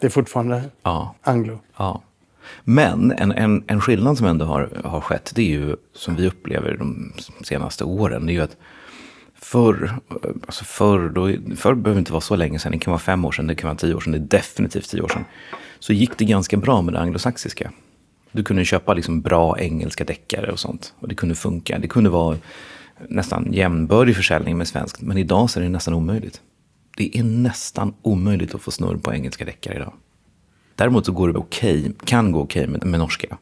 Det 0.00 0.06
är 0.06 0.10
fortfarande 0.10 0.62
ja. 0.82 1.14
anglo? 1.22 1.58
Ja. 1.76 2.02
Men 2.64 3.12
en, 3.12 3.32
en, 3.32 3.64
en 3.66 3.80
skillnad 3.80 4.18
som 4.18 4.26
ändå 4.26 4.44
har, 4.44 4.68
har 4.84 5.00
skett, 5.00 5.32
det 5.34 5.42
är 5.42 5.60
ju 5.60 5.76
som 5.94 6.16
vi 6.16 6.26
upplever 6.26 6.76
de 6.76 7.12
senaste 7.42 7.84
åren, 7.84 8.26
det 8.26 8.32
är 8.32 8.34
ju 8.34 8.42
att 8.42 8.56
Förr, 9.42 9.98
alltså 10.46 10.64
förr, 10.64 11.08
då, 11.08 11.54
förr 11.56 11.74
behöver 11.74 11.98
inte 11.98 12.12
vara 12.12 12.20
så 12.20 12.36
länge 12.36 12.58
sedan, 12.58 12.72
det 12.72 12.78
kan 12.78 12.90
vara 12.90 13.00
fem 13.00 13.24
år 13.24 13.32
sedan, 13.32 13.46
det 13.46 13.54
kan 13.54 13.68
vara 13.68 13.78
tio 13.78 13.94
år 13.94 14.00
sedan, 14.00 14.12
det 14.12 14.18
är 14.18 14.38
definitivt 14.38 14.90
tio 14.90 15.02
år 15.02 15.08
sedan. 15.08 15.24
Så 15.78 15.92
gick 15.92 16.18
det 16.18 16.24
ganska 16.24 16.56
bra 16.56 16.82
med 16.82 16.94
det 16.94 17.00
anglosaxiska. 17.00 17.72
Du 18.32 18.44
kunde 18.44 18.64
köpa 18.64 18.94
liksom 18.94 19.20
bra 19.20 19.58
engelska 19.58 20.04
deckare 20.04 20.52
och 20.52 20.58
sånt. 20.58 20.94
Och 21.00 21.08
det 21.08 21.14
kunde 21.14 21.34
funka. 21.34 21.78
Det 21.78 21.88
kunde 21.88 22.10
vara 22.10 22.38
nästan 23.08 23.52
jämnbördig 23.52 24.16
försäljning 24.16 24.58
med 24.58 24.68
svenskt. 24.68 25.00
Men 25.00 25.18
idag 25.18 25.50
så 25.50 25.60
är 25.60 25.64
det 25.64 25.70
nästan 25.70 25.94
omöjligt. 25.94 26.40
Det 26.96 27.18
är 27.18 27.22
nästan 27.22 27.94
omöjligt 28.02 28.54
att 28.54 28.62
få 28.62 28.70
snurr 28.70 28.96
på 28.96 29.14
engelska 29.14 29.44
deckare 29.44 29.76
idag. 29.76 29.92
Däremot 30.74 31.06
så 31.06 31.12
går 31.12 31.28
det 31.28 31.38
okej, 31.38 31.80
okay, 31.80 31.92
kan 32.04 32.32
gå 32.32 32.40
okej 32.40 32.62
okay 32.62 32.72
med, 32.72 32.86
med 32.86 33.00
norska. 33.00 33.38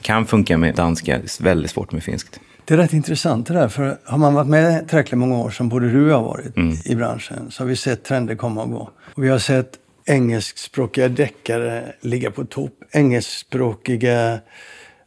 Kan 0.00 0.26
funka 0.26 0.58
med 0.58 0.74
danska, 0.74 1.20
väldigt 1.40 1.70
svårt 1.70 1.92
med 1.92 2.02
finskt. 2.02 2.40
Det 2.68 2.74
är 2.74 2.78
rätt 2.78 2.92
intressant 2.92 3.46
det 3.46 3.54
där. 3.54 3.68
För 3.68 3.98
har 4.04 4.18
man 4.18 4.34
varit 4.34 4.48
med 4.48 4.88
tillräckligt 4.88 5.18
många 5.18 5.38
år 5.38 5.50
som 5.50 5.68
både 5.68 5.90
du 5.90 6.04
och 6.04 6.10
jag 6.10 6.16
har 6.16 6.24
varit 6.24 6.56
mm. 6.56 6.76
i 6.84 6.94
branschen 6.94 7.50
så 7.50 7.62
har 7.62 7.68
vi 7.68 7.76
sett 7.76 8.04
trender 8.04 8.34
komma 8.34 8.62
och 8.62 8.70
gå. 8.70 8.90
Och 9.14 9.24
vi 9.24 9.28
har 9.28 9.38
sett 9.38 9.70
engelskspråkiga 10.06 11.08
deckare 11.08 11.92
ligga 12.00 12.30
på 12.30 12.44
topp. 12.44 12.72
Engelskspråkiga, 12.90 14.40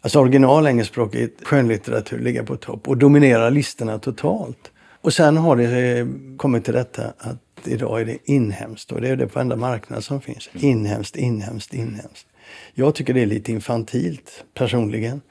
alltså 0.01 0.19
original 0.19 0.67
engelskspråkig 0.67 1.29
skönlitteratur 1.43 2.19
ligga 2.19 2.43
på 2.43 2.55
topp 2.55 2.87
och 2.87 2.97
dominera 2.97 3.49
listorna 3.49 3.99
totalt. 3.99 4.71
Och 5.01 5.13
sen 5.13 5.37
har 5.37 5.55
det 5.55 6.07
kommit 6.37 6.65
till 6.65 6.73
detta 6.73 7.03
att 7.17 7.67
idag 7.67 8.01
är 8.01 8.05
det 8.05 8.17
inhemskt 8.23 8.91
och 8.91 9.01
det 9.01 9.09
är 9.09 9.15
det 9.15 9.27
på 9.27 9.39
enda 9.39 9.55
marknad 9.55 10.03
som 10.03 10.21
finns. 10.21 10.49
Inhemskt, 10.53 11.15
inhemskt, 11.15 11.73
inhemskt. 11.73 12.27
Jag 12.73 12.95
tycker 12.95 13.13
det 13.13 13.21
är 13.21 13.25
lite 13.25 13.51
infantilt 13.51 14.43
personligen. 14.53 15.21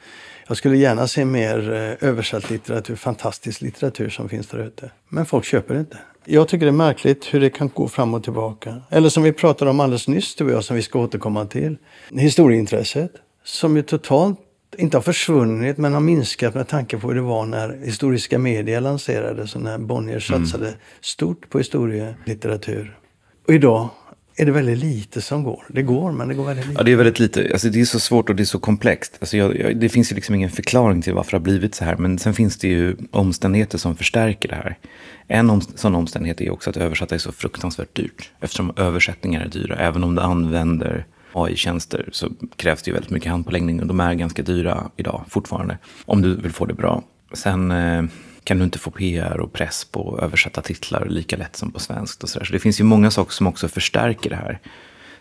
Jag 0.51 0.57
skulle 0.57 0.77
gärna 0.77 1.07
se 1.07 1.25
mer 1.25 1.73
eh, 1.73 2.09
översatt 2.09 2.51
litteratur, 2.51 2.97
fantastisk 2.97 3.61
litteratur 3.61 4.09
som 4.09 4.29
finns 4.29 4.47
där 4.47 4.59
ute. 4.59 4.91
Men 5.09 5.27
folk 5.27 5.45
köper 5.45 5.79
inte. 5.79 5.99
Jag 6.25 6.49
tycker 6.49 6.67
det 6.67 6.71
är 6.71 6.73
märkligt 6.73 7.35
hur 7.35 7.41
det 7.41 7.51
kan 7.51 7.71
gå 7.75 7.89
fram 7.89 8.15
och 8.15 8.25
tillbaka. 8.25 8.83
Eller 8.91 9.09
som 9.09 9.23
vi 9.23 9.33
pratade 9.33 9.71
om 9.71 9.81
alldeles 9.81 10.09
nyss, 10.09 10.35
tror 10.35 10.51
jag, 10.51 10.65
som 10.65 10.77
vi 10.77 10.83
ska 10.83 10.99
återkomma 10.99 11.47
till. 11.47 11.77
Historieintresset, 12.11 13.13
som 13.45 13.77
ju 13.77 13.83
totalt 13.83 14.39
inte 14.79 14.97
har 14.97 15.03
försvunnit 15.03 15.79
men 15.79 15.93
har 15.93 16.01
minskat 16.01 16.55
med 16.55 16.69
tanke 16.69 16.99
på 16.99 17.09
hur 17.09 17.15
det 17.15 17.21
var 17.21 17.47
när 17.47 17.85
historiska 17.85 18.39
medier 18.39 18.81
lanserades 18.81 19.55
och 19.55 19.63
när 19.63 19.79
Bonnier 19.79 20.33
mm. 20.33 20.47
satsade 20.47 20.69
mm. 20.69 20.81
stort 21.01 21.51
på 21.51 21.59
historielitteratur. 21.59 22.99
Och 23.47 23.55
idag 23.55 23.89
är 24.37 24.47
det 24.47 24.53
väldigt 24.53 24.79
lite 24.79 25.21
som 25.21 25.45
går. 25.45 25.65
Det 25.69 25.83
går, 25.83 26.13
men 26.13 26.29
det 26.29 26.35
går 26.35 26.45
väldigt 26.45 26.67
lite. 26.67 26.81
Ja, 26.81 26.85
det 26.85 26.93
är 26.93 26.97
väldigt 26.97 27.19
lite. 27.19 27.49
Alltså, 27.53 27.69
det 27.69 27.81
är 27.81 27.85
så 27.85 28.01
svårt 28.01 28.29
och 28.29 28.37
det 28.37 28.43
är 28.43 28.45
så 28.45 28.59
komplext. 28.59 29.17
Alltså, 29.21 29.37
jag, 29.37 29.59
jag, 29.59 29.77
det 29.77 29.89
finns 29.89 30.13
ju 30.13 30.15
liksom 30.15 30.35
ingen 30.35 30.51
förklaring 30.51 31.03
till 31.03 31.15
varför 31.15 31.31
det 31.31 31.37
har 31.37 31.43
blivit 31.43 31.75
så 31.75 31.85
här. 31.85 31.97
Men 31.97 32.19
sen 32.19 32.35
finns 32.35 32.59
det 32.59 32.69
ju 32.69 32.97
omständigheter 33.11 33.79
som 33.79 33.97
förstärker 33.97 34.49
det 34.49 34.55
här. 34.55 34.79
En 35.27 35.51
om, 35.51 35.61
sån 35.61 35.95
omständighet 35.95 36.41
är 36.41 36.51
också 36.51 36.71
att 36.71 36.77
översätta 36.77 37.15
är 37.15 37.19
så 37.19 37.33
fruktansvärt 37.33 37.95
dyrt. 37.97 38.31
Eftersom 38.41 38.73
översättningar 38.77 39.41
är 39.41 39.49
dyra. 39.49 39.77
Även 39.77 40.05
om 40.05 40.15
du 40.15 40.23
använder 40.23 41.07
AI-tjänster 41.33 42.09
så 42.13 42.29
krävs 42.57 42.83
det 42.83 42.89
ju 42.89 42.93
väldigt 42.93 43.11
mycket 43.11 43.31
handpåläggning. 43.31 43.81
Och 43.81 43.87
de 43.87 44.01
är 44.01 44.15
ganska 44.15 44.43
dyra 44.43 44.91
idag 44.97 45.25
fortfarande. 45.29 45.79
Om 46.05 46.23
du 46.23 46.37
vill 46.37 46.53
få 46.53 46.67
det 46.67 46.75
bra. 46.75 47.03
Sen... 47.33 47.71
Eh, 47.71 48.05
kan 48.45 48.59
du 48.59 48.65
inte 48.65 48.79
få 48.79 48.91
PR 48.91 49.41
och 49.41 49.53
press 49.53 49.85
på 49.85 50.15
att 50.15 50.23
översätta 50.23 50.63
titlar 50.63 51.07
lika 51.07 51.37
lätt 51.37 51.57
som 51.57 51.73
på 51.73 51.81
svenskt. 51.81 52.23
Och 52.23 52.29
så, 52.29 52.39
där. 52.39 52.47
så 52.47 52.53
det 52.53 52.59
finns 52.59 52.81
ju 52.81 52.85
många 52.85 53.11
saker 53.11 53.33
som 53.33 53.47
också 53.47 53.69
förstärker 53.69 54.31
det 54.31 54.37
här. 54.37 54.61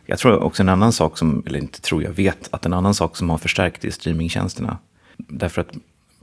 Jag 0.05 0.19
tror 0.19 0.43
också 0.43 0.63
en 0.63 0.69
annan 0.69 0.93
sak 0.93 1.17
som, 1.17 1.43
eller 1.45 1.59
inte 1.59 1.81
tror 1.81 2.03
jag, 2.03 2.11
vet 2.11 2.49
att 2.51 2.65
en 2.65 2.73
annan 2.73 2.93
sak 2.93 3.17
som 3.17 3.29
har 3.29 3.38
förstärkt 3.38 3.85
är 3.85 3.91
streamingtjänsterna. 3.91 4.77
Därför 5.17 5.61
att 5.61 5.69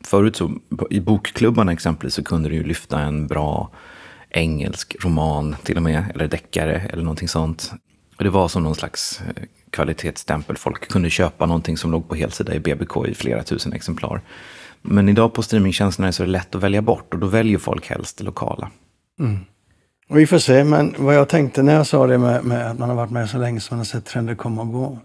förut 0.02 0.36
så, 0.36 0.52
i 0.90 1.00
bokklubbarna 1.00 1.72
exempelvis, 1.72 2.14
så 2.14 2.24
kunde 2.24 2.48
du 2.48 2.54
ju 2.54 2.64
lyfta 2.64 3.00
en 3.00 3.26
bra 3.26 3.70
engelsk 4.30 4.96
roman 5.04 5.56
till 5.62 5.76
och 5.76 5.82
med, 5.82 6.04
eller 6.14 6.28
deckare 6.28 6.80
eller 6.92 7.02
någonting 7.02 7.28
sånt. 7.28 7.72
Och 8.16 8.24
det 8.24 8.30
var 8.30 8.48
som 8.48 8.62
någon 8.62 8.74
slags 8.74 9.20
eh, 9.20 9.42
kvalitetsstämpel. 9.70 10.56
Folk 10.56 10.88
kunde 10.88 11.10
köpa 11.10 11.46
någonting 11.46 11.76
som 11.76 11.90
låg 11.90 12.08
på 12.08 12.14
helsida 12.14 12.54
i 12.54 12.60
BBK 12.60 13.06
i 13.08 13.14
flera 13.14 13.42
tusen 13.42 13.72
exemplar. 13.72 14.20
Men 14.82 15.08
idag 15.08 15.34
på 15.34 15.42
streamingtjänsterna 15.42 16.06
är 16.06 16.08
det 16.08 16.12
så 16.12 16.24
lätt 16.24 16.54
att 16.54 16.62
välja 16.62 16.82
bort 16.82 17.14
och 17.14 17.20
då 17.20 17.26
väljer 17.26 17.58
folk 17.58 17.90
helst 17.90 18.18
det 18.18 18.24
lokala. 18.24 18.70
Mm. 19.20 19.38
Och 20.08 20.18
vi 20.18 20.26
får 20.26 20.38
se, 20.38 20.64
men 20.64 20.94
vad 20.98 21.14
jag 21.14 21.28
tänkte 21.28 21.62
när 21.62 21.74
jag 21.74 21.86
sa 21.86 22.06
det 22.06 22.18
med, 22.18 22.44
med, 22.44 22.70
att 22.70 22.78
man 22.78 22.88
har 22.88 22.96
varit 22.96 23.10
med 23.10 23.30
så 23.30 23.38
länge 23.38 23.60
så 23.60 23.74
man 23.74 23.78
har 23.78 23.84
sett 23.84 24.04
trender 24.04 24.34
komma 24.34 24.62
och 24.62 24.72
gå. 24.72 24.98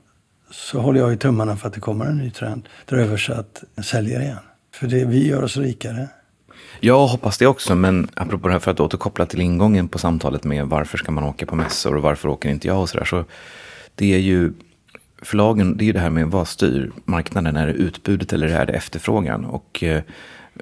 Så 0.51 0.79
håller 0.79 0.99
jag 0.99 1.13
i 1.13 1.17
tummarna 1.17 1.57
för 1.57 1.67
att 1.67 1.73
det 1.73 1.79
kommer 1.79 2.05
en 2.05 2.17
ny 2.17 2.31
trend 2.31 2.69
där 2.85 2.97
översatt 2.97 3.63
säljer 3.83 4.21
igen. 4.21 4.37
För 4.73 4.87
det, 4.87 5.05
vi 5.05 5.27
gör 5.27 5.43
oss 5.43 5.57
rikare. 5.57 6.07
Jag 6.79 7.07
hoppas 7.07 7.37
det 7.37 7.47
också, 7.47 7.75
men 7.75 8.07
apropå 8.13 8.47
det 8.47 8.53
här 8.53 8.59
för 8.59 8.71
att 8.71 8.79
återkoppla 8.79 9.25
till 9.25 9.41
ingången 9.41 9.87
på 9.87 9.99
samtalet 9.99 10.43
med 10.43 10.65
varför 10.65 10.97
ska 10.97 11.11
man 11.11 11.23
åka 11.23 11.45
på 11.45 11.55
mässor 11.55 11.95
och 11.95 12.01
varför 12.01 12.29
åker 12.29 12.49
inte 12.49 12.67
jag 12.67 12.81
och 12.81 12.89
sådär. 12.89 13.05
Så 13.05 13.25
det 13.95 14.13
är 14.13 14.19
ju 14.19 14.53
förlagen, 15.21 15.77
det 15.77 15.83
är 15.83 15.85
ju 15.85 15.93
det 15.93 15.99
här 15.99 16.09
med 16.09 16.27
vad 16.27 16.47
styr 16.47 16.91
marknaden? 17.05 17.55
Är 17.55 17.67
det 17.67 17.73
utbudet 17.73 18.33
eller 18.33 18.47
är 18.47 18.65
det 18.65 18.73
efterfrågan? 18.73 19.45
Och 19.45 19.83
eh, 19.83 20.01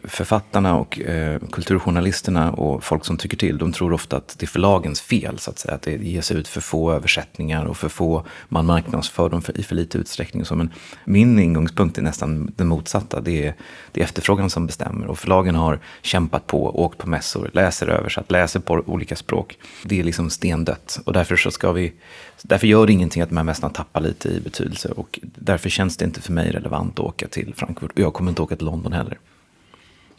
författarna 0.04 0.76
och 0.76 1.00
eh, 1.00 1.40
kulturjournalisterna 1.52 2.52
och 2.52 2.84
folk 2.84 3.06
som 3.06 3.18
tycker 3.18 3.38
till, 3.38 3.58
de 3.58 3.72
tror 3.72 3.94
ofta 3.94 4.18
att 4.18 4.36
det 4.40 4.46
är 4.46 4.48
förlagens 4.48 5.02
fel, 5.02 5.40
så 5.40 5.52
att 5.52 5.60
säga. 5.60 5.74
Att 5.74 5.82
det 5.82 5.92
ges 5.92 6.32
ut 6.32 6.48
för 6.48 6.62
få 6.62 6.92
översättningar 6.92 7.66
och 7.66 7.78
för 7.78 7.90
få, 7.90 8.26
man 8.50 8.66
marknadsför 8.66 9.30
dem 9.30 9.42
för, 9.42 9.60
i 9.60 9.64
för 9.64 9.76
lite 9.76 9.98
utsträckning. 9.98 10.46
Så, 10.46 10.56
men 10.56 10.70
min 11.06 11.40
ingångspunkt 11.40 11.98
är 11.98 12.02
nästan 12.02 12.54
den 12.56 12.68
motsatta. 12.68 13.22
Det 13.22 13.46
är, 13.46 13.56
det 13.92 14.02
är 14.02 14.04
efterfrågan 14.04 14.50
som 14.50 14.66
bestämmer. 14.66 15.08
Och 15.08 15.20
förlagen 15.20 15.56
har 15.56 15.80
kämpat 16.02 16.48
på, 16.48 16.84
åkt 16.84 16.98
på 16.98 17.10
mässor, 17.10 17.50
läser 17.54 17.88
översatt, 17.88 18.32
läser 18.32 18.60
på 18.60 18.84
olika 18.86 19.16
språk. 19.16 19.58
Det 19.84 20.00
är 20.00 20.04
liksom 20.04 20.30
stendött. 20.30 21.00
Och 21.06 21.14
därför 21.14 21.36
så 21.36 21.52
ska 21.52 21.72
vi, 21.72 21.94
därför 22.42 22.68
gör 22.68 22.88
det 22.88 22.94
ingenting 22.94 23.22
att 23.22 23.30
de 23.30 23.38
här 23.38 23.44
mässorna 23.44 23.70
tappar 23.70 24.02
lite 24.02 24.30
i 24.30 24.40
betydelse. 24.40 24.90
Och 24.90 25.20
därför 25.22 25.70
känns 25.70 25.98
det 25.98 26.06
inte 26.06 26.22
för 26.22 26.34
mig 26.34 26.52
relevant 26.52 27.00
att 27.00 27.06
åka 27.06 27.28
till 27.28 27.54
Frankfurt. 27.58 27.92
Och 27.92 28.00
jag 28.00 28.14
kommer 28.14 28.32
inte 28.32 28.42
åka 28.42 28.56
till 28.56 28.66
London 28.66 28.94
heller. 28.94 29.18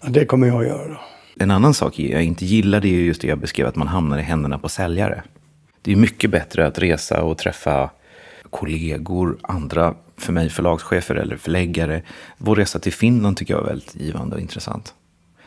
Det 0.08 0.24
kommer 0.24 0.46
jag 0.46 0.60
att 0.60 0.66
göra 0.66 0.88
då. 0.88 1.00
En 1.36 1.50
annan 1.50 1.74
sak 1.74 1.98
jag 1.98 2.22
inte 2.22 2.44
gillar 2.44 2.80
det 2.80 2.88
är 2.88 3.00
just 3.00 3.20
det 3.20 3.28
jag 3.28 3.38
beskrev, 3.38 3.66
att 3.66 3.76
man 3.76 3.88
hamnar 3.88 4.18
i 4.18 4.22
händerna 4.22 4.58
på 4.58 4.68
säljare. 4.68 5.22
Det 5.82 5.92
är 5.92 5.96
mycket 5.96 6.30
bättre 6.30 6.66
att 6.66 6.78
resa 6.78 7.22
och 7.22 7.38
träffa 7.38 7.90
kollegor, 8.50 9.38
andra, 9.42 9.94
för 10.16 10.32
mig 10.32 10.50
förlagschefer 10.50 11.14
eller 11.14 11.36
förläggare. 11.36 12.02
Vår 12.38 12.56
resa 12.56 12.78
till 12.78 12.92
Finland 12.92 13.36
tycker 13.36 13.54
jag 13.54 13.62
är 13.62 13.66
väldigt 13.66 13.96
givande 13.96 14.36
och 14.36 14.42
intressant. 14.42 14.94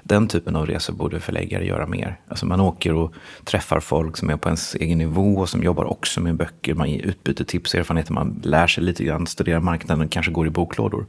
Den 0.04 0.28
typen 0.28 0.56
av 0.56 0.66
resor 0.66 0.94
borde 0.94 1.20
förläggare 1.20 1.66
göra 1.66 1.88
mer. 1.88 2.20
Alltså 2.28 2.46
man 2.46 2.60
åker 2.60 2.94
och 2.94 3.14
träffar 3.44 3.80
folk 3.80 4.18
som 4.18 4.30
är 4.30 4.38
på 4.38 4.50
ens 4.50 4.76
egen 4.76 4.98
nivå 4.98 5.36
och 5.36 5.50
som 5.50 5.64
jobbar 5.64 5.86
också 5.86 6.22
med 6.22 6.36
böcker. 6.36 6.74
Man 6.74 6.90
utbyter 6.90 7.44
tips 7.44 7.74
och 7.74 7.80
erfarenheter, 7.80 8.14
man 8.14 8.42
lär 8.44 8.68
sig 8.68 8.84
lite 8.84 9.04
grann, 9.04 9.28
studerar 9.28 9.60
marknaden, 9.60 10.08
kanske 10.08 10.32
går 10.32 10.48
i 10.48 10.50
boklådor. 10.50 11.06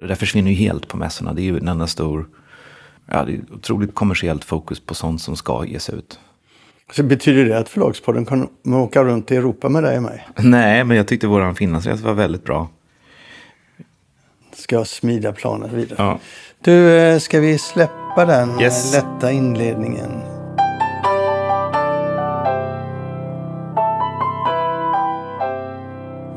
Det 0.00 0.06
där 0.06 0.14
försvinner 0.14 0.50
ju 0.50 0.56
helt 0.56 0.88
på 0.88 0.96
mässorna. 0.96 1.32
Det 1.32 1.42
är 1.42 1.44
ju 1.44 1.58
en 1.58 1.68
enda 1.68 1.86
stor 1.86 2.26
ja, 3.10 3.24
det 3.24 3.32
är 3.32 3.40
otroligt 3.54 3.94
kommersiellt 3.94 4.44
fokus 4.44 4.80
på 4.80 4.94
sånt 4.94 5.20
som 5.22 5.36
ska 5.36 5.64
ges 5.64 5.90
ut. 5.90 6.18
Så 6.92 7.02
betyder 7.02 7.44
det 7.44 7.58
att 7.58 7.68
Förlagspodden 7.68 8.24
kommer 8.24 8.48
åka 8.78 9.04
runt 9.04 9.30
i 9.32 9.36
Europa 9.36 9.68
med 9.68 9.82
dig 9.82 9.96
och 9.96 10.02
mig? 10.02 10.28
Nej, 10.36 10.84
men 10.84 10.96
jag 10.96 11.08
tyckte 11.08 11.26
våran 11.26 11.54
Finlandsresa 11.54 12.04
var 12.04 12.14
väldigt 12.14 12.44
bra. 12.44 12.68
Ska 14.54 14.76
jag 14.76 14.86
smida 14.86 15.32
planen 15.32 15.76
vidare? 15.76 15.96
Ja. 15.98 16.18
Du, 16.60 16.96
eh, 16.98 17.18
ska 17.18 17.40
vi 17.40 17.58
släppa 17.58 18.24
den 18.26 18.50
eh, 18.50 18.62
Yes. 18.62 18.92
lätta 18.92 19.32
inledningen? 19.32 20.10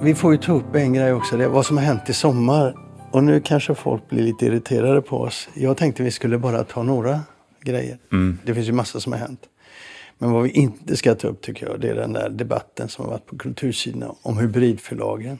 Vi 0.01 0.15
får 0.15 0.31
ju 0.31 0.37
ta 0.37 0.51
upp 0.53 0.75
en 0.75 0.93
grej 0.93 1.13
också, 1.13 1.37
det 1.37 1.43
är 1.43 1.47
vad 1.47 1.65
som 1.65 1.77
har 1.77 1.83
hänt 1.83 2.09
i 2.09 2.13
sommar. 2.13 2.73
Och 3.11 3.23
nu 3.23 3.41
kanske 3.41 3.75
folk 3.75 4.09
blir 4.09 4.23
lite 4.23 4.45
irriterade 4.45 5.01
på 5.01 5.17
oss. 5.17 5.49
Jag 5.53 5.77
tänkte 5.77 6.03
vi 6.03 6.11
skulle 6.11 6.37
bara 6.37 6.63
ta 6.63 6.83
några 6.83 7.21
grejer. 7.61 7.97
Det 8.45 8.53
finns 8.53 8.67
ju 8.67 8.71
massor 8.71 8.99
som 8.99 9.11
har 9.11 9.19
hänt. 9.19 9.41
Men 10.17 10.31
vad 10.31 10.43
vi 10.43 10.49
inte 10.49 10.97
ska 10.97 11.15
ta 11.15 11.27
upp 11.27 11.41
tycker 11.41 11.65
jag, 11.65 11.79
det 11.79 11.89
är 11.89 11.95
den 11.95 12.13
där 12.13 12.29
debatten 12.29 12.89
som 12.89 13.05
har 13.05 13.11
varit 13.11 13.25
på 13.25 13.37
kultursidorna 13.37 14.15
om 14.21 14.37
hybridförlagen. 14.37 15.39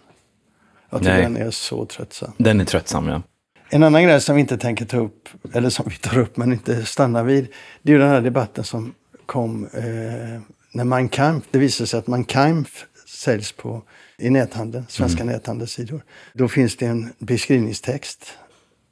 Jag 0.89 0.99
tycker 0.99 1.13
Nej. 1.13 1.23
den 1.23 1.37
är 1.37 1.51
så 1.51 1.85
tröttsam. 1.85 2.31
Den 2.37 2.61
är 2.61 2.65
tröttsam, 2.65 3.07
ja. 3.07 3.21
En 3.69 3.83
annan 3.83 4.03
grej 4.03 4.21
som 4.21 4.35
vi 4.35 4.41
inte 4.41 4.57
tänker 4.57 4.85
ta 4.85 4.97
upp, 4.97 5.29
eller 5.53 5.69
som 5.69 5.85
vi 5.89 5.95
tar 5.95 6.17
upp 6.17 6.37
men 6.37 6.53
inte 6.53 6.85
stannar 6.85 7.23
vid, 7.23 7.47
det 7.81 7.91
är 7.91 7.93
ju 7.93 7.99
den 7.99 8.09
här 8.09 8.21
debatten 8.21 8.63
som 8.63 8.93
kom 9.25 9.65
eh, 9.73 10.41
när 10.71 10.83
Mein 10.83 11.09
Kampf, 11.09 11.47
det 11.51 11.59
visade 11.59 11.87
sig 11.87 11.97
att 11.97 12.07
Mein 12.07 12.23
Kampf 12.23 12.85
säljs 13.07 13.51
på, 13.51 13.81
i 14.19 14.29
näthandeln, 14.29 14.85
svenska 14.89 15.23
näthandelssidor. 15.23 16.01
Då 16.33 16.47
finns 16.47 16.77
det 16.77 16.85
en 16.85 17.13
beskrivningstext 17.19 18.33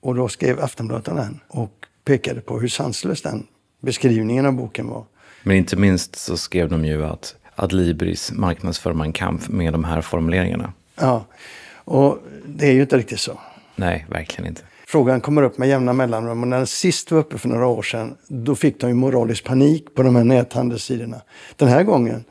och 0.02 0.16
då 0.16 0.28
skrev 0.28 0.60
Aftonbladet 0.60 1.06
den 1.06 1.40
och 1.48 1.72
pekade 2.04 2.42
på 2.42 2.60
hur 2.60 2.68
sanslös 2.68 3.22
den 3.22 3.48
beskrivningen 3.82 4.46
av 4.46 4.54
boken 4.54 4.88
var. 4.88 5.06
Men 5.44 5.58
inte 5.58 5.76
minst 5.76 6.16
så 6.16 6.38
skrev 6.38 6.70
de 6.70 6.86
ju 6.86 7.06
att 7.06 7.36
Adlibris 7.56 8.32
marknadsför 8.32 8.94
man 8.94 9.14
kamp 9.14 9.48
med 9.48 9.74
de 9.74 9.84
här 9.84 10.02
formuleringarna. 10.02 10.74
Ja, 10.96 11.26
och 11.74 12.20
det 12.46 12.68
är 12.68 12.72
ju 12.72 12.82
inte 12.82 12.98
riktigt 12.98 13.20
så. 13.20 13.40
Nej, 13.76 14.06
verkligen 14.10 14.48
inte. 14.48 14.62
Frågan 14.88 15.22
kommer 15.22 15.42
upp 15.42 15.58
med 15.58 15.70
jämna 15.70 15.94
mellanrum 15.94 16.42
och 16.42 16.48
när 16.48 16.58
den 16.58 16.68
sist 16.68 17.12
var 17.12 17.20
uppe 17.20 17.38
för 17.38 17.50
några 17.50 17.68
år 17.68 17.82
sedan 17.82 18.18
då 18.28 18.56
fick 18.56 18.82
de 18.82 18.88
ju 18.88 18.94
moralisk 18.94 19.44
panik 19.44 19.96
på 19.96 20.04
de 20.04 20.16
här 20.16 20.24
näthandelssidorna. 20.24 21.22
Den 21.56 21.68
här 21.68 21.84
gången 21.84 22.24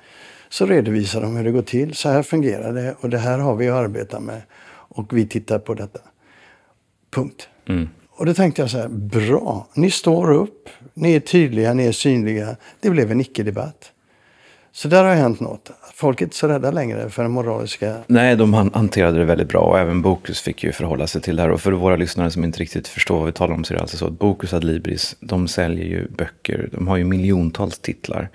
så 0.57 0.67
redovisar 0.67 1.21
de 1.21 1.37
hur 1.37 1.45
det 1.45 1.51
går 1.51 1.63
till. 1.63 1.95
Så 1.95 2.09
här 2.09 2.23
fungerar 2.23 2.73
det 2.73 2.95
och 3.01 3.11
det 3.11 3.19
här 3.19 3.39
har 3.39 3.57
vi 3.57 3.69
att 3.69 3.75
arbeta 3.75 4.21
med 4.21 4.43
och 4.69 5.17
vi 5.17 5.27
tittar 5.27 5.59
på 5.59 5.75
detta. 5.75 6.01
Punkt. 7.15 7.49
Och 8.11 8.27
då 8.27 8.35
tänkte 8.35 8.63
jag 8.63 8.71
så 8.71 8.79
här, 8.79 8.89
bra, 8.89 9.69
ni 9.75 9.91
står 9.91 10.33
upp, 10.33 10.69
ni 10.95 11.15
är 11.15 11.21
tydliga, 11.21 11.75
ni 11.75 11.87
är 11.87 11.93
synliga. 11.93 12.57
Det 12.81 12.91
blev 12.91 13.11
en 13.11 13.21
icke-debatt. 13.21 13.93
Så 14.73 14.89
där 14.89 15.05
har 15.05 15.15
hänt 15.15 15.41
något. 15.41 15.71
Folk 15.95 16.21
är 16.21 16.25
inte 16.27 16.37
så 16.37 16.49
rädda 16.49 16.71
längre 16.71 17.11
för 17.11 17.23
den 17.23 17.33
moraliska 17.33 17.97
Nej, 18.07 18.37
de 18.37 18.55
han- 18.55 18.71
hanterade 18.75 19.19
det 19.19 19.25
väldigt 19.25 19.49
bra 19.49 19.61
och 19.61 19.79
även 19.79 20.03
Bokus 20.03 20.41
fick 20.41 20.65
ju 20.65 20.73
förhålla 20.73 21.07
sig 21.07 21.21
till 21.21 21.37
det 21.37 21.43
här. 21.43 21.51
Och 21.51 21.61
för 21.61 21.73
våra 21.73 21.97
lyssnare 21.97 22.31
som 22.31 22.45
inte 22.45 22.59
riktigt 22.59 22.89
förstår 22.89 23.17
vad 23.17 23.27
vi 23.27 23.33
talar 23.33 23.55
om 23.55 23.65
så 23.65 23.75
är 23.75 23.77
det 23.77 23.83
alltså 23.83 23.97
så 23.97 24.07
att 24.07 24.19
Bokus 24.19 24.55
Adlibris, 24.55 25.17
de 25.21 25.49
säljer 25.49 25.85
ju 25.85 26.09
böcker, 26.09 26.69
de 26.73 26.89
har 26.89 26.97
ju 26.97 27.05
miljontals 27.05 27.79
titlar. 27.79 28.29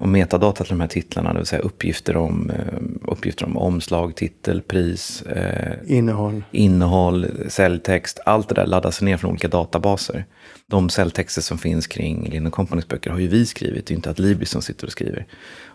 Och 0.00 0.08
metadata 0.08 0.64
till 0.64 0.72
de 0.72 0.80
här 0.80 0.88
titlarna, 0.88 1.32
det 1.32 1.38
vill 1.38 1.46
säga 1.46 1.62
uppgifter 1.62 2.16
om, 2.16 2.50
eh, 2.50 3.12
uppgifter 3.12 3.46
om 3.46 3.56
omslag, 3.56 4.16
titel, 4.16 4.62
pris, 4.62 5.22
eh, 5.22 5.72
innehåll. 5.86 6.44
innehåll, 6.50 7.26
säljtext, 7.48 8.20
allt 8.26 8.48
det 8.48 8.54
där 8.54 8.66
laddas 8.66 9.02
ner 9.02 9.16
från 9.16 9.30
olika 9.30 9.48
databaser. 9.48 10.24
De 10.70 10.90
säljtexter 10.90 11.42
som 11.42 11.58
finns 11.58 11.86
kring 11.86 12.28
Lind 12.30 12.52
Companys 12.52 12.88
böcker 12.88 13.10
har 13.10 13.18
ju 13.18 13.28
vi 13.28 13.46
skrivit, 13.46 13.86
det 13.86 13.94
är 13.94 13.96
inte 13.96 14.10
att 14.10 14.18
Libris 14.18 14.50
som 14.50 14.62
sitter 14.62 14.86
och 14.86 14.92
skriver. 14.92 15.26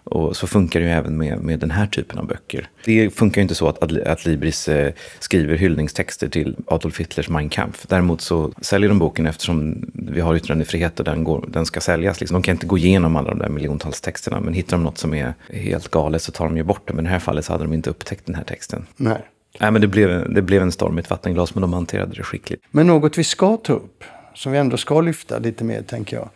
Och 0.04 0.36
så 0.38 0.48
funkar 0.48 0.80
det 0.80 0.86
ju 0.86 0.92
även 0.92 1.18
med, 1.18 1.40
med 1.40 1.60
den 1.60 1.72
här 1.72 1.88
typen 1.88 2.20
av 2.20 2.28
böcker. 2.28 2.70
Det 2.86 3.10
funkar 3.10 3.42
ju 3.42 3.44
inte 3.44 3.56
så 3.56 3.68
att, 3.68 3.84
att, 3.84 3.98
att 3.98 4.26
Libris 4.26 4.68
eh, 4.68 4.94
skriver 5.20 5.58
hyllningstexter 5.58 6.30
till 6.30 6.56
Adolf 6.68 7.00
Hitlers 7.00 7.30
Mein 7.30 7.50
Kampf. 7.50 7.86
Däremot 7.88 8.22
så 8.22 8.52
säljer 8.62 8.90
de 8.90 9.00
boken 9.00 9.26
eftersom 9.26 9.86
vi 9.94 10.22
har 10.22 10.36
yttrandefrihet 10.36 11.00
och 11.00 11.06
den, 11.06 11.24
går, 11.24 11.46
den 11.48 11.66
ska 11.66 11.82
säljas. 11.82 12.20
Liksom. 12.20 12.36
De 12.36 12.44
kan 12.44 12.56
inte 12.56 12.68
gå 12.68 12.78
igenom 12.78 13.16
alla 13.16 13.30
de 13.30 13.40
där 13.40 13.50
miljontals 13.50 14.02
texterna, 14.02 14.40
men 14.40 14.54
hittar 14.54 14.78
de 14.78 14.84
något 14.84 14.98
som 14.98 15.14
är 15.14 15.34
helt 15.50 15.92
galet 15.92 16.22
så 16.22 16.32
tar 16.32 16.46
de 16.46 16.58
ju 16.58 16.64
bort 16.64 16.88
det. 16.88 16.94
Men 16.94 17.06
i 17.06 17.08
det 17.08 17.12
här 17.12 17.20
fallet 17.20 17.46
så 17.46 17.52
hade 17.52 17.64
de 17.64 17.74
inte 17.74 17.90
upptäckt 17.90 18.26
den 18.26 18.36
här 18.36 18.44
texten. 18.44 18.86
Nej. 18.98 19.22
Nej, 19.60 19.72
men 19.72 19.82
det 19.82 19.88
blev, 19.88 20.34
det 20.34 20.42
blev 20.42 20.62
en 20.62 20.72
storm 20.72 20.98
i 20.98 21.02
ett 21.02 21.10
vattenglas, 21.10 21.56
men 21.56 21.62
de 21.62 21.74
hanterade 21.74 22.16
det 22.16 22.24
skickligt. 22.24 22.64
Men 22.72 22.88
något 22.88 23.18
vi 23.18 23.24
ska 23.24 23.58
ta 23.58 23.74
upp, 23.74 24.04
som 24.34 24.52
vi 24.52 24.58
ändå 24.58 24.78
ska 24.78 25.02
lyfta 25.02 25.40
lite 25.40 25.64
mer 25.64 25.82
tänker 25.82 26.18
jag. 26.18 26.30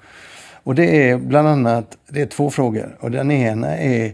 Och 0.63 0.75
det 0.75 1.09
är 1.09 1.17
bland 1.17 1.47
annat, 1.47 1.97
det 2.07 2.21
är 2.21 2.25
två 2.25 2.49
frågor. 2.49 2.97
Och 2.99 3.11
den 3.11 3.31
ena 3.31 3.77
är 3.77 4.13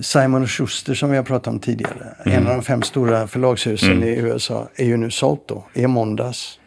Simon 0.00 0.46
Schuster 0.46 0.94
som 0.94 1.10
vi 1.10 1.16
har 1.16 1.24
pratat 1.24 1.46
om 1.46 1.60
tidigare. 1.60 2.14
En 2.24 2.46
av 2.46 2.54
de 2.56 2.62
fem 2.62 2.82
stora 2.82 3.26
förlagshusen 3.26 4.02
i 4.02 4.16
USA 4.16 4.68
är 4.74 4.84
ju 4.84 4.96
nu 4.96 5.10
sålt 5.10 5.48
då, 5.48 5.64
i 5.74 5.86
måndags. 5.86 6.58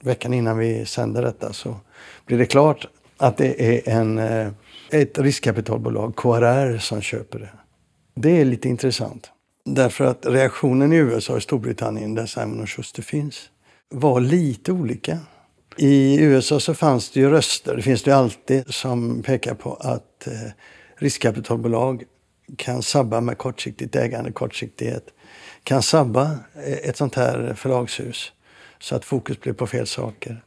Veckan 0.00 0.34
innan 0.34 0.58
vi 0.58 0.86
sänder 0.86 1.22
detta 1.22 1.52
så 1.52 1.76
blir 2.26 2.38
det 2.38 2.46
klart 2.46 2.86
att 3.16 3.36
det 3.36 3.76
är 3.76 3.88
en, 3.88 4.18
eh, 4.18 4.48
ett 4.90 5.18
riskkapitalbolag, 5.18 6.16
KRR, 6.16 6.78
som 6.78 7.00
köper 7.00 7.38
det. 7.38 7.50
Det 8.14 8.40
är 8.40 8.44
lite 8.44 8.68
intressant. 8.68 9.30
Därför 9.64 10.04
att 10.04 10.26
reaktionen 10.26 10.92
i 10.92 10.96
USA 10.96 11.34
och 11.34 11.42
Storbritannien, 11.42 12.14
där 12.14 12.26
Simon 12.26 12.66
Schuster 12.66 13.02
finns, 13.02 13.50
var 13.90 14.20
lite 14.20 14.72
olika. 14.72 15.18
I 15.76 16.20
USA 16.20 16.60
så 16.60 16.74
fanns 16.74 17.10
det 17.10 17.20
ju 17.20 17.30
röster, 17.30 17.76
det 17.76 17.82
finns 17.82 18.02
det 18.02 18.10
ju 18.10 18.16
alltid, 18.16 18.74
som 18.74 19.22
pekar 19.22 19.54
på 19.54 19.74
att 19.74 20.26
eh, 20.26 20.32
riskkapitalbolag 20.96 22.02
kan 22.56 22.82
sabba 22.82 23.20
med 23.20 23.38
kortsiktigt 23.38 23.96
ägande, 23.96 24.32
kortsiktighet, 24.32 25.04
kan 25.62 25.82
sabba 25.82 26.38
eh, 26.66 26.88
ett 26.88 26.96
sånt 26.96 27.14
här 27.14 27.54
förlagshus 27.56 28.32
Så 28.78 28.96
att 28.96 29.04
fokus 29.04 29.40
blir 29.40 29.52
på 29.52 29.66
fel 29.66 29.86
saker. 29.86 30.44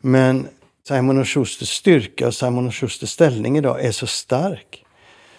Men 0.00 0.48
Simon 0.88 1.24
Schusters 1.24 1.68
styrka 1.68 2.26
och 2.26 2.34
Simon 2.34 2.72
Schusters 2.72 3.10
ställning 3.10 3.58
idag 3.58 3.84
är 3.84 3.92
så 3.92 4.06
stark. 4.06 4.84